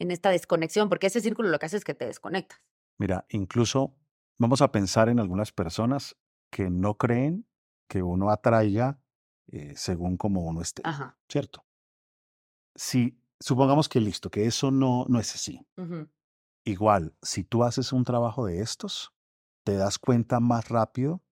en 0.00 0.10
esta 0.10 0.30
desconexión, 0.30 0.88
porque 0.88 1.06
ese 1.06 1.20
círculo 1.20 1.48
lo 1.48 1.60
que 1.60 1.66
hace 1.66 1.76
es 1.76 1.84
que 1.84 1.94
te 1.94 2.06
desconectas. 2.06 2.60
Mira, 2.98 3.24
incluso 3.28 3.94
vamos 4.36 4.62
a 4.62 4.72
pensar 4.72 5.08
en 5.08 5.20
algunas 5.20 5.52
personas 5.52 6.16
que 6.50 6.70
no 6.70 6.98
creen 6.98 7.46
que 7.88 8.02
uno 8.02 8.30
atraiga 8.30 9.00
eh, 9.48 9.74
según 9.76 10.16
como 10.16 10.42
uno 10.42 10.62
esté, 10.62 10.82
Ajá. 10.84 11.18
¿cierto? 11.28 11.66
Si 12.74 13.20
supongamos 13.38 13.88
que 13.88 14.00
listo, 14.00 14.30
que 14.30 14.46
eso 14.46 14.70
no, 14.70 15.04
no 15.08 15.18
es 15.18 15.34
así. 15.34 15.66
Igual, 16.64 17.14
si 17.22 17.44
tú 17.44 17.64
haces 17.64 17.92
un 17.92 18.04
trabajo 18.04 18.46
de 18.46 18.60
estos, 18.60 19.12
te 19.64 19.74
das 19.74 19.98
cuenta 19.98 20.40
más 20.40 20.68
rápido 20.68 21.22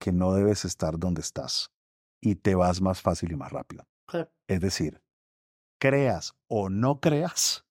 que 0.00 0.12
no 0.12 0.32
debes 0.32 0.64
estar 0.64 0.98
donde 0.98 1.20
estás 1.20 1.72
y 2.20 2.36
te 2.36 2.54
vas 2.54 2.80
más 2.80 3.00
fácil 3.00 3.32
y 3.32 3.36
más 3.36 3.52
rápido. 3.52 3.86
Es 4.48 4.60
decir, 4.60 5.02
creas 5.78 6.34
o 6.48 6.70
no 6.70 7.00
creas, 7.00 7.66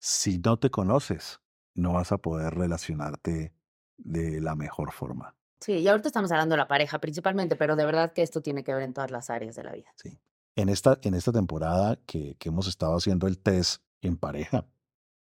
si 0.00 0.38
no 0.38 0.58
te 0.58 0.70
conoces, 0.70 1.40
no 1.74 1.92
vas 1.92 2.10
a 2.12 2.18
poder 2.18 2.54
relacionarte 2.54 3.54
de 3.98 4.40
la 4.40 4.54
mejor 4.56 4.92
forma. 4.92 5.37
Sí, 5.60 5.72
y 5.78 5.88
ahorita 5.88 6.08
estamos 6.08 6.30
hablando 6.30 6.54
de 6.54 6.58
la 6.58 6.68
pareja 6.68 6.98
principalmente, 6.98 7.56
pero 7.56 7.76
de 7.76 7.84
verdad 7.84 8.12
que 8.12 8.22
esto 8.22 8.40
tiene 8.40 8.62
que 8.64 8.72
ver 8.74 8.82
en 8.82 8.94
todas 8.94 9.10
las 9.10 9.30
áreas 9.30 9.56
de 9.56 9.64
la 9.64 9.72
vida. 9.72 9.92
¿sí? 9.96 10.18
En, 10.56 10.68
esta, 10.68 10.98
en 11.02 11.14
esta 11.14 11.32
temporada 11.32 11.96
que, 12.06 12.36
que 12.36 12.48
hemos 12.48 12.68
estado 12.68 12.96
haciendo 12.96 13.26
el 13.26 13.38
test 13.38 13.82
en 14.00 14.16
pareja, 14.16 14.66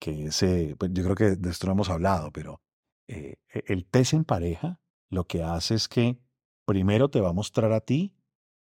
que 0.00 0.26
ese, 0.26 0.74
pues 0.78 0.92
yo 0.92 1.04
creo 1.04 1.14
que 1.14 1.36
de 1.36 1.50
esto 1.50 1.66
no 1.66 1.72
hemos 1.72 1.90
hablado, 1.90 2.32
pero 2.32 2.60
eh, 3.08 3.36
e- 3.52 3.64
el 3.68 3.84
test 3.86 4.14
en 4.14 4.24
pareja 4.24 4.80
lo 5.10 5.24
que 5.24 5.42
hace 5.42 5.74
es 5.74 5.88
que 5.88 6.18
primero 6.66 7.08
te 7.08 7.20
va 7.20 7.30
a 7.30 7.32
mostrar 7.32 7.72
a 7.72 7.80
ti 7.80 8.14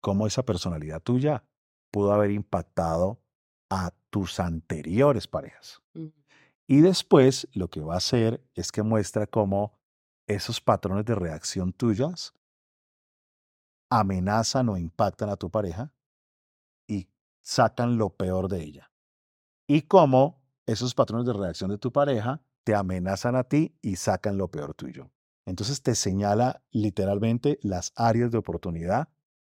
cómo 0.02 0.28
esa 0.28 0.44
personalidad 0.44 1.02
tuya 1.02 1.46
pudo 1.92 2.12
haber 2.12 2.32
impactado 2.32 3.22
a 3.70 3.94
tus 4.10 4.40
anteriores 4.40 5.28
parejas. 5.28 5.82
Y 6.68 6.82
después 6.82 7.48
lo 7.54 7.70
que 7.70 7.82
va 7.82 7.96
a 7.96 7.98
hacer 7.98 8.44
es 8.56 8.72
que 8.72 8.84
muestra 8.84 9.28
cómo 9.28 9.80
esos 10.28 10.62
patrones 10.62 11.06
de 11.06 11.16
reacción 11.16 11.74
tuyas 11.74 12.34
amenazan 13.90 14.70
o 14.70 14.78
impactan 14.78 15.30
a 15.30 15.36
tu 15.36 15.50
pareja 15.52 15.94
y 16.88 17.10
sacan 17.42 17.98
lo 17.98 18.10
peor 18.10 18.48
de 18.48 18.64
ella. 18.64 18.92
Y 19.68 19.84
cómo 19.84 20.42
esos 20.66 20.96
patrones 20.96 21.26
de 21.26 21.34
reacción 21.34 21.70
de 21.70 21.78
tu 21.78 21.92
pareja 21.92 22.42
te 22.64 22.76
amenazan 22.76 23.36
a 23.36 23.44
ti 23.44 23.78
y 23.82 23.98
sacan 23.98 24.38
lo 24.38 24.50
peor 24.50 24.74
tuyo. 24.74 25.12
Entonces 25.46 25.84
te 25.84 25.96
señala 25.96 26.64
literalmente 26.72 27.60
las 27.62 27.92
áreas 27.96 28.32
de 28.32 28.38
oportunidad 28.38 29.10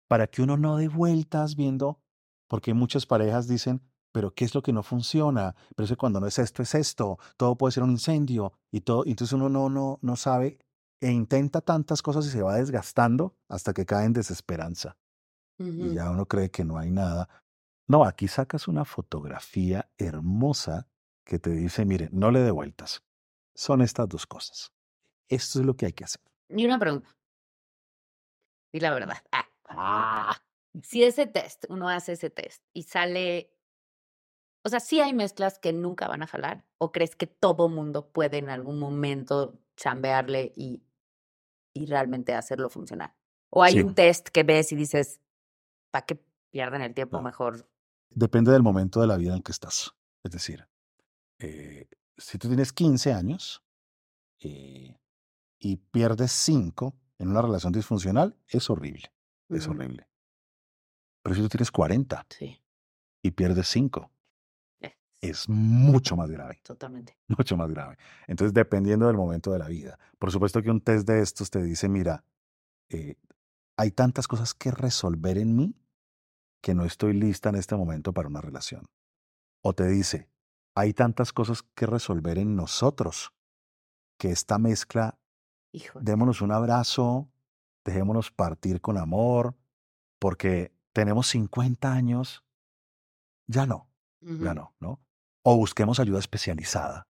para 0.08 0.26
que 0.26 0.42
uno 0.42 0.56
no 0.56 0.76
dé 0.76 0.88
vueltas 0.88 1.54
viendo, 1.54 2.02
porque 2.48 2.74
muchas 2.74 3.06
parejas 3.06 3.46
dicen, 3.46 3.82
pero 4.12 4.34
¿qué 4.34 4.44
es 4.44 4.54
lo 4.54 4.62
que 4.62 4.72
no 4.72 4.82
funciona? 4.82 5.54
Pero 5.74 5.84
es 5.84 5.90
que 5.90 5.96
cuando 5.96 6.20
no 6.20 6.26
es 6.26 6.38
esto, 6.38 6.62
es 6.62 6.74
esto. 6.74 7.18
Todo 7.36 7.56
puede 7.56 7.72
ser 7.72 7.82
un 7.82 7.90
incendio 7.90 8.52
y 8.70 8.82
todo. 8.82 9.04
Entonces 9.06 9.32
uno 9.32 9.48
no, 9.48 9.68
no, 9.68 9.98
no 10.02 10.16
sabe 10.16 10.58
e 11.00 11.10
intenta 11.10 11.60
tantas 11.60 12.00
cosas 12.00 12.26
y 12.26 12.30
se 12.30 12.42
va 12.42 12.54
desgastando 12.54 13.34
hasta 13.48 13.72
que 13.72 13.84
cae 13.84 14.06
en 14.06 14.12
desesperanza. 14.12 14.96
Y 15.58 15.94
ya 15.94 16.10
uno 16.10 16.26
cree 16.26 16.50
que 16.50 16.64
no 16.64 16.78
hay 16.78 16.90
nada. 16.90 17.28
No, 17.88 18.04
aquí 18.04 18.28
sacas 18.28 18.68
una 18.68 18.84
fotografía 18.84 19.90
hermosa 19.98 20.88
que 21.24 21.38
te 21.38 21.50
dice, 21.50 21.84
mire, 21.84 22.08
no 22.12 22.30
le 22.30 22.40
dé 22.40 22.50
vueltas. 22.50 23.02
Son 23.54 23.82
estas 23.82 24.08
dos 24.08 24.26
cosas. 24.26 24.72
Esto 25.28 25.60
es 25.60 25.66
lo 25.66 25.76
que 25.76 25.86
hay 25.86 25.92
que 25.92 26.04
hacer. 26.04 26.22
Y 26.48 26.64
una 26.64 26.78
pregunta. 26.78 27.08
Y 28.72 28.80
la 28.80 28.92
verdad. 28.92 29.16
Ah, 29.30 29.48
ah, 29.68 30.42
Si 30.82 31.02
ese 31.04 31.26
test, 31.26 31.64
uno 31.68 31.88
hace 31.88 32.12
ese 32.12 32.30
test 32.30 32.64
y 32.72 32.84
sale. 32.84 33.50
O 34.64 34.68
sea, 34.68 34.80
sí 34.80 35.00
hay 35.00 35.12
mezclas 35.12 35.58
que 35.58 35.72
nunca 35.72 36.06
van 36.08 36.22
a 36.22 36.26
jalar. 36.26 36.64
¿O 36.78 36.92
crees 36.92 37.16
que 37.16 37.26
todo 37.26 37.68
mundo 37.68 38.08
puede 38.12 38.38
en 38.38 38.48
algún 38.48 38.78
momento 38.78 39.58
chambearle 39.76 40.52
y, 40.56 40.82
y 41.74 41.86
realmente 41.86 42.34
hacerlo 42.34 42.68
funcionar? 42.70 43.14
¿O 43.50 43.62
hay 43.62 43.74
Sí. 43.74 43.80
un 43.80 43.94
test 43.94 44.28
que 44.28 44.44
ves 44.44 44.72
y 44.72 44.76
dices, 44.76 45.20
¿para 45.90 46.06
qué 46.06 46.22
pierden 46.50 46.82
el 46.82 46.94
tiempo 46.94 47.16
No. 47.18 47.22
mejor? 47.24 47.68
Depende 48.10 48.52
del 48.52 48.62
momento 48.62 49.00
de 49.00 49.06
la 49.06 49.16
vida 49.16 49.30
en 49.30 49.36
el 49.38 49.42
que 49.42 49.52
estás. 49.52 49.94
Es 50.22 50.30
decir, 50.32 50.68
eh, 51.38 51.88
si 52.16 52.38
tú 52.38 52.46
tienes 52.48 52.72
15 52.72 53.12
años 53.12 53.64
eh, 54.40 54.96
y 55.58 55.76
pierdes 55.76 56.30
5 56.32 56.94
en 57.18 57.28
una 57.30 57.42
relación 57.42 57.72
disfuncional, 57.72 58.36
es 58.48 58.68
horrible. 58.70 59.12
Es 59.48 59.66
horrible. 59.66 60.08
Pero 61.22 61.34
si 61.36 61.42
tú 61.42 61.48
tienes 61.48 61.70
40 61.70 62.26
Sí, 62.30 62.60
y 63.22 63.30
pierdes 63.32 63.68
5, 63.68 64.10
es- 65.22 65.48
mucho 65.48 66.16
más 66.16 66.30
grave. 66.30 66.60
totalmente. 66.62 67.16
mucho 67.28 67.56
más 67.56 67.70
grave. 67.70 67.96
Entonces, 68.26 68.52
dependiendo 68.52 69.06
del 69.06 69.16
momento 69.16 69.50
de 69.52 69.58
la 69.58 69.68
vida. 69.68 69.98
Por 70.18 70.30
supuesto 70.30 70.60
que 70.62 70.70
un 70.70 70.80
test 70.80 71.06
de 71.08 71.20
estos 71.22 71.50
te 71.50 71.62
dice, 71.62 71.88
mira, 71.88 72.24
eh, 72.90 73.16
hay 73.76 73.90
tantas 73.92 74.28
cosas 74.28 74.52
que 74.52 74.70
resolver 74.70 75.38
en 75.38 75.56
mí 75.56 75.74
que 76.60 76.74
no 76.74 76.84
estoy 76.84 77.14
lista 77.14 77.48
en 77.48 77.56
este 77.56 77.74
momento 77.74 78.12
para 78.12 78.28
una 78.28 78.40
relación. 78.40 78.84
O 79.62 79.72
te 79.74 79.86
dice, 79.88 80.28
hay 80.74 80.92
tantas 80.92 81.32
cosas 81.32 81.62
que 81.74 81.86
resolver 81.86 82.38
en 82.38 82.54
nosotros 82.54 83.32
que 84.18 84.30
esta 84.30 84.58
mezcla, 84.58 85.18
démonos 86.04 86.40
un 86.42 86.52
abrazo, 86.52 87.30
dejémonos 87.84 88.30
partir 88.30 88.80
con 88.80 88.96
amor, 88.98 89.56
porque 90.20 90.72
tenemos 90.92 91.26
50 91.28 91.92
años, 91.92 92.44
ya 93.48 93.66
no, 93.66 93.88
ya 94.20 94.54
no, 94.54 94.74
¿no? 94.78 95.00
O 95.42 95.56
busquemos 95.56 95.98
ayuda 96.00 96.18
especializada 96.18 97.08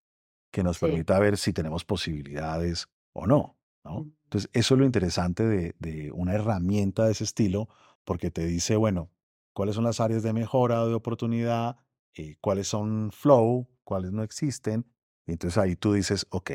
que 0.51 0.63
nos 0.63 0.79
Sí. 0.79 0.87
permita 0.87 1.19
ver 1.19 1.37
si 1.39 1.53
tenemos 1.53 1.85
posibilidades 1.85 2.89
o 3.15 3.27
no, 3.27 3.59
¿no? 3.85 4.11
Entonces, 4.25 4.51
eso 4.53 4.75
es 4.75 4.79
lo 4.79 4.87
interesante 4.87 5.45
de, 5.47 5.75
de 5.79 6.11
una 6.13 6.35
herramienta 6.35 7.05
de 7.05 7.13
ese 7.13 7.25
estilo, 7.25 7.69
porque 8.05 8.31
te 8.31 8.45
dice, 8.47 8.77
bueno, 8.77 9.11
cuáles 9.55 9.75
son 9.75 9.85
las 9.85 10.01
áreas 10.01 10.23
de 10.23 10.33
mejora, 10.33 10.85
de 10.87 10.95
oportunidad, 10.95 11.77
eh, 12.15 12.37
cuáles 12.41 12.69
son 12.69 13.11
flow, 13.13 13.69
cuáles 13.85 14.13
no 14.13 14.23
existen. 14.23 14.87
Y 15.27 15.33
entonces 15.33 15.59
ahí 15.59 15.77
tú 15.77 15.93
dices, 15.93 16.27
ok, 16.31 16.51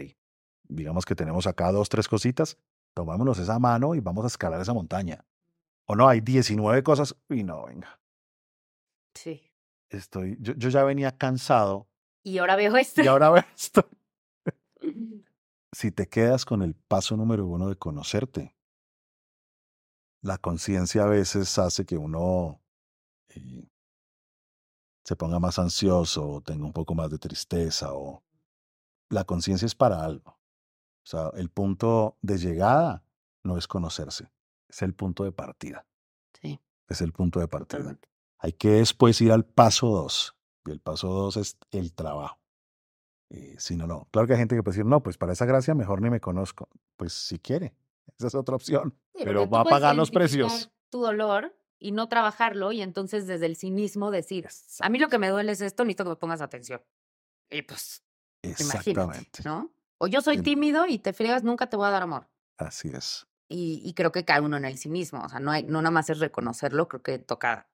digamos 0.67 1.05
que 1.05 1.15
tenemos 1.15 1.47
acá 1.47 1.71
dos, 1.71 1.89
tres 1.89 2.07
cositas, 2.07 2.57
tomámonos 2.95 3.37
esa 3.39 3.59
mano 3.59 3.93
y 3.95 3.99
vamos 3.99 4.23
a 4.25 4.27
escalar 4.27 4.59
esa 4.61 4.73
montaña. 4.73 5.23
O 5.85 5.95
no, 5.95 6.07
hay 6.07 6.19
19 6.21 6.83
cosas, 6.83 7.15
y 7.29 7.43
no, 7.43 7.65
venga, 7.67 7.99
Sí. 9.13 9.46
Estoy, 9.89 10.37
yo, 10.39 10.53
yo 10.55 10.69
ya 10.69 10.83
venía 10.83 11.17
cansado 11.17 11.87
Y 12.23 12.37
ahora 12.39 12.55
veo 12.55 12.75
esto. 12.77 13.01
y 13.03 13.07
ahora 13.07 13.29
veo 13.29 13.43
esto. 13.55 13.87
Si 15.73 15.91
te 15.91 16.07
quedas 16.07 16.45
con 16.45 16.61
el 16.63 16.73
paso 16.75 17.17
número 17.17 17.45
uno 17.45 17.67
de 17.69 17.75
conocerte, 17.75 18.55
la 20.21 20.37
conciencia 20.37 21.03
a 21.03 21.07
veces 21.07 21.57
hace 21.59 21.85
que 21.85 21.97
uno 21.97 22.61
eh, 23.29 23.67
se 25.03 25.15
ponga 25.15 25.39
más 25.39 25.59
ansioso 25.59 26.27
o 26.27 26.41
tenga 26.41 26.65
un 26.65 26.73
poco 26.73 26.95
más 26.95 27.09
de 27.11 27.19
tristeza 27.19 27.93
o 27.93 28.23
la 29.09 29.25
conciencia 29.25 29.65
es 29.65 29.75
para 29.75 30.03
algo. 30.03 30.31
O 30.31 31.05
sea, 31.09 31.31
el 31.35 31.49
punto 31.49 32.17
de 32.21 32.37
llegada 32.37 33.03
no 33.43 33.57
es 33.57 33.67
conocerse, 33.67 34.31
es 34.69 34.81
el 34.81 34.93
punto 34.95 35.23
de 35.25 35.31
partida. 35.31 35.85
Sí, 36.41 36.59
Es 36.87 37.01
el 37.01 37.11
punto 37.13 37.39
de 37.39 37.47
partida. 37.47 37.79
totalmente. 37.79 38.09
Hay 38.39 38.53
que 38.53 38.69
después 38.69 39.19
ir 39.21 39.31
al 39.31 39.45
paso 39.45 39.87
dos. 39.87 40.35
Y 40.65 40.71
el 40.71 40.79
paso 40.79 41.07
dos 41.07 41.37
es 41.37 41.57
el 41.71 41.93
trabajo. 41.93 42.39
Eh, 43.29 43.55
si 43.57 43.75
no, 43.75 43.87
no. 43.87 44.07
Claro 44.11 44.27
que 44.27 44.33
hay 44.33 44.39
gente 44.39 44.55
que 44.55 44.63
puede 44.63 44.75
decir, 44.75 44.85
no, 44.85 45.01
pues 45.03 45.17
para 45.17 45.33
esa 45.33 45.45
gracia 45.45 45.75
mejor 45.75 46.01
ni 46.01 46.09
me 46.09 46.19
conozco. 46.19 46.69
Pues 46.95 47.13
si 47.13 47.39
quiere, 47.39 47.73
esa 48.17 48.27
es 48.27 48.35
otra 48.35 48.55
opción. 48.55 48.95
Sí, 49.15 49.23
pero 49.23 49.49
va 49.49 49.61
a 49.61 49.65
pagar 49.65 49.95
los 49.95 50.11
precios. 50.11 50.69
Tu 50.89 51.01
dolor 51.01 51.55
y 51.79 51.91
no 51.91 52.07
trabajarlo 52.07 52.71
y 52.71 52.81
entonces 52.81 53.27
desde 53.27 53.45
el 53.45 53.55
cinismo 53.55 54.11
decir, 54.11 54.47
a 54.79 54.89
mí 54.89 54.99
lo 54.99 55.09
que 55.09 55.19
me 55.19 55.29
duele 55.29 55.51
es 55.51 55.61
esto, 55.61 55.83
necesito 55.83 56.05
que 56.05 56.09
me 56.11 56.15
pongas 56.15 56.41
atención. 56.41 56.81
Y 57.49 57.61
pues, 57.61 58.03
Exactamente. 58.41 59.41
¿no? 59.43 59.71
O 59.97 60.07
yo 60.07 60.21
soy 60.21 60.41
tímido 60.41 60.85
y 60.85 60.99
te 60.99 61.13
friegas, 61.13 61.43
nunca 61.43 61.69
te 61.69 61.75
voy 61.75 61.87
a 61.87 61.91
dar 61.91 62.03
amor. 62.03 62.29
Así 62.57 62.89
es. 62.89 63.27
Y, 63.49 63.81
y 63.83 63.93
creo 63.93 64.11
que 64.11 64.25
cae 64.25 64.41
uno 64.41 64.57
en 64.57 64.65
el 64.65 64.77
cinismo. 64.77 65.21
O 65.23 65.29
sea, 65.29 65.39
no, 65.39 65.51
hay, 65.51 65.63
no 65.63 65.81
nada 65.81 65.91
más 65.91 66.09
es 66.09 66.19
reconocerlo, 66.19 66.87
creo 66.87 67.01
que 67.01 67.19
toca 67.19 67.69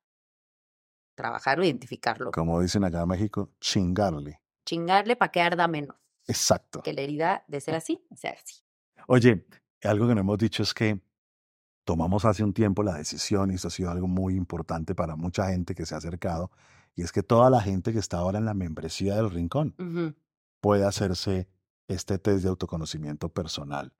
trabajarlo, 1.15 1.65
identificarlo. 1.65 2.32
Como 2.32 2.60
dicen 2.62 2.84
acá 2.84 3.02
en 3.02 3.08
México, 3.08 3.52
chingarle. 3.60 4.41
Chingarle 4.65 5.15
para 5.15 5.32
que 5.32 5.41
arda 5.41 5.67
menos. 5.67 5.95
Exacto. 6.28 6.82
Que 6.82 6.93
la 6.93 7.02
herida 7.02 7.43
de 7.47 7.60
ser 7.62 7.76
así, 7.76 8.06
sea 8.15 8.32
así. 8.32 8.63
Oye, 9.08 9.45
algo 9.84 10.08
que 10.08 10.15
no 10.15 10.21
hemos 10.21 10.38
dicho 10.38 10.63
es 10.63 10.73
que 10.73 11.02
tomamos 11.84 12.23
hace 12.26 12.43
un 12.43 12.54
tiempo 12.54 12.82
la 12.84 12.93
decisión, 12.95 13.52
y 13.52 13.56
esto 13.56 13.67
ha 13.67 13.71
sido 13.71 13.91
algo 13.91 14.08
muy 14.08 14.36
importante 14.36 14.95
para 14.95 15.15
mucha 15.15 15.49
gente 15.49 15.76
que 15.76 15.86
se 15.86 15.95
ha 15.95 15.97
acercado, 15.97 16.49
y 16.95 17.02
es 17.02 17.12
que 17.12 17.23
toda 17.23 17.49
la 17.49 17.62
gente 17.62 17.91
que 17.91 17.99
está 17.99 18.17
ahora 18.19 18.38
en 18.38 18.45
la 18.45 18.54
membresía 18.54 19.15
del 19.15 19.30
rincón 19.32 19.76
Ujú. 19.78 20.15
puede 20.62 20.86
hacerse 20.86 21.49
este 21.88 22.17
test 22.17 22.43
de 22.43 22.49
autoconocimiento 22.49 23.30
personal, 23.30 23.93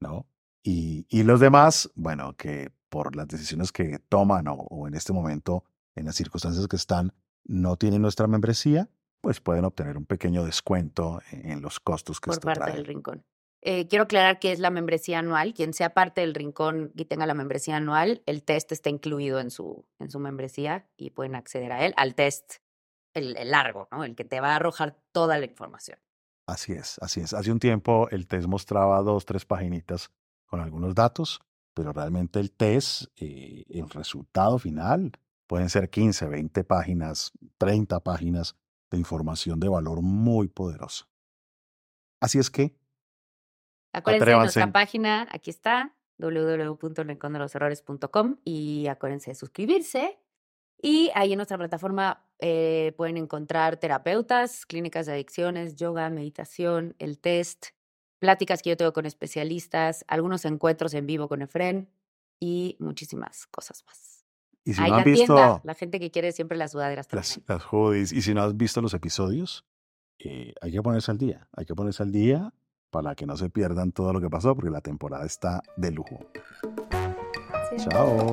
¿no? 0.00 0.26
Y, 0.62 1.06
y 1.08 1.22
los 1.24 1.40
demás, 1.40 1.90
bueno, 1.94 2.36
que 2.36 2.72
por 2.88 3.16
las 3.16 3.26
decisiones 3.26 3.72
que 3.72 3.98
toman 3.98 4.46
o, 4.48 4.54
o 4.54 4.86
en 4.86 4.94
este 4.94 5.12
momento, 5.12 5.64
en 5.96 6.06
las 6.06 6.14
circunstancias 6.14 6.68
que 6.68 6.76
están, 6.76 7.12
no 7.44 7.76
tienen 7.76 8.02
nuestra 8.02 8.26
membresía, 8.26 8.88
pues 9.20 9.40
pueden 9.40 9.64
obtener 9.64 9.96
un 9.96 10.06
pequeño 10.06 10.44
descuento 10.44 11.20
en, 11.32 11.50
en 11.50 11.62
los 11.62 11.80
costos 11.80 12.20
que 12.20 12.26
por 12.26 12.34
esto 12.34 12.46
parte 12.46 12.60
trae. 12.60 12.74
del 12.74 12.84
rincón. 12.84 13.24
Eh, 13.62 13.88
quiero 13.88 14.04
aclarar 14.04 14.38
que 14.38 14.52
es 14.52 14.60
la 14.60 14.70
membresía 14.70 15.18
anual. 15.18 15.52
Quien 15.52 15.72
sea 15.72 15.92
parte 15.92 16.20
del 16.20 16.34
rincón 16.34 16.92
y 16.94 17.06
tenga 17.06 17.26
la 17.26 17.34
membresía 17.34 17.76
anual, 17.76 18.22
el 18.26 18.44
test 18.44 18.70
está 18.70 18.90
incluido 18.90 19.40
en 19.40 19.50
su, 19.50 19.84
en 19.98 20.08
su 20.10 20.20
membresía 20.20 20.88
y 20.96 21.10
pueden 21.10 21.34
acceder 21.34 21.72
a 21.72 21.84
él, 21.84 21.92
al 21.96 22.14
test, 22.14 22.58
el, 23.12 23.36
el 23.36 23.50
largo, 23.50 23.88
¿no? 23.90 24.04
El 24.04 24.14
que 24.14 24.24
te 24.24 24.40
va 24.40 24.52
a 24.52 24.56
arrojar 24.56 24.96
toda 25.10 25.38
la 25.38 25.46
información. 25.46 25.98
Así 26.46 26.74
es, 26.74 26.98
así 27.00 27.20
es. 27.20 27.34
Hace 27.34 27.50
un 27.50 27.58
tiempo 27.58 28.08
el 28.10 28.28
test 28.28 28.46
mostraba 28.46 29.02
dos, 29.02 29.24
tres 29.24 29.44
paginitas 29.44 30.12
con 30.44 30.60
algunos 30.60 30.94
datos, 30.94 31.40
pero 31.74 31.92
realmente 31.92 32.38
el 32.38 32.52
test, 32.52 33.06
eh, 33.16 33.64
el 33.68 33.90
resultado 33.90 34.60
final, 34.60 35.10
pueden 35.46 35.68
ser 35.70 35.90
15, 35.90 36.26
20 36.28 36.64
páginas, 36.64 37.32
30 37.58 38.00
páginas 38.00 38.56
de 38.90 38.98
información 38.98 39.60
de 39.60 39.68
valor 39.68 40.02
muy 40.02 40.48
poderosa. 40.48 41.08
Así 42.20 42.38
es 42.38 42.50
que, 42.50 42.74
Acuérdense 43.92 44.24
de 44.24 44.32
Atrévanse. 44.32 44.60
nuestra 44.60 44.72
página, 44.72 45.28
aquí 45.30 45.50
está, 45.50 45.94
www.rincondeloserrores.com 46.18 48.36
y 48.44 48.86
acuérdense 48.88 49.30
de 49.30 49.34
suscribirse. 49.34 50.18
Y 50.80 51.10
ahí 51.14 51.32
en 51.32 51.38
nuestra 51.38 51.56
plataforma 51.56 52.26
eh, 52.38 52.92
pueden 52.96 53.16
encontrar 53.16 53.78
terapeutas, 53.78 54.66
clínicas 54.66 55.06
de 55.06 55.12
adicciones, 55.12 55.76
yoga, 55.76 56.10
meditación, 56.10 56.94
el 56.98 57.18
test, 57.18 57.68
pláticas 58.18 58.62
que 58.62 58.70
yo 58.70 58.76
tengo 58.76 58.92
con 58.92 59.06
especialistas, 59.06 60.04
algunos 60.08 60.44
encuentros 60.44 60.92
en 60.94 61.06
vivo 61.06 61.28
con 61.28 61.42
Efren 61.42 61.90
y 62.38 62.76
muchísimas 62.78 63.46
cosas 63.46 63.84
más. 63.86 64.15
Y 64.66 64.74
si 64.74 64.82
Ahí 64.82 64.90
no 64.90 64.96
la 64.96 65.02
han 65.02 65.04
visto 65.04 65.34
tienda, 65.36 65.60
la 65.62 65.74
gente 65.74 66.00
que 66.00 66.10
quiere 66.10 66.32
siempre 66.32 66.58
las 66.58 66.72
sudaderas 66.72 67.06
las, 67.12 67.34
también. 67.34 67.44
las 67.46 67.62
hoodies 67.72 68.12
y 68.12 68.20
si 68.20 68.34
no 68.34 68.42
has 68.42 68.56
visto 68.56 68.82
los 68.82 68.94
episodios, 68.94 69.64
eh, 70.18 70.54
hay 70.60 70.72
que 70.72 70.82
ponerse 70.82 71.12
al 71.12 71.18
día. 71.18 71.48
Hay 71.52 71.66
que 71.66 71.76
ponerse 71.76 72.02
al 72.02 72.10
día 72.10 72.52
para 72.90 73.14
que 73.14 73.26
no 73.26 73.36
se 73.36 73.48
pierdan 73.48 73.92
todo 73.92 74.12
lo 74.12 74.20
que 74.20 74.28
pasó, 74.28 74.56
porque 74.56 74.70
la 74.70 74.80
temporada 74.80 75.24
está 75.24 75.62
de 75.76 75.92
lujo. 75.92 76.18
Sí. 77.70 77.86
Chao. 77.88 78.32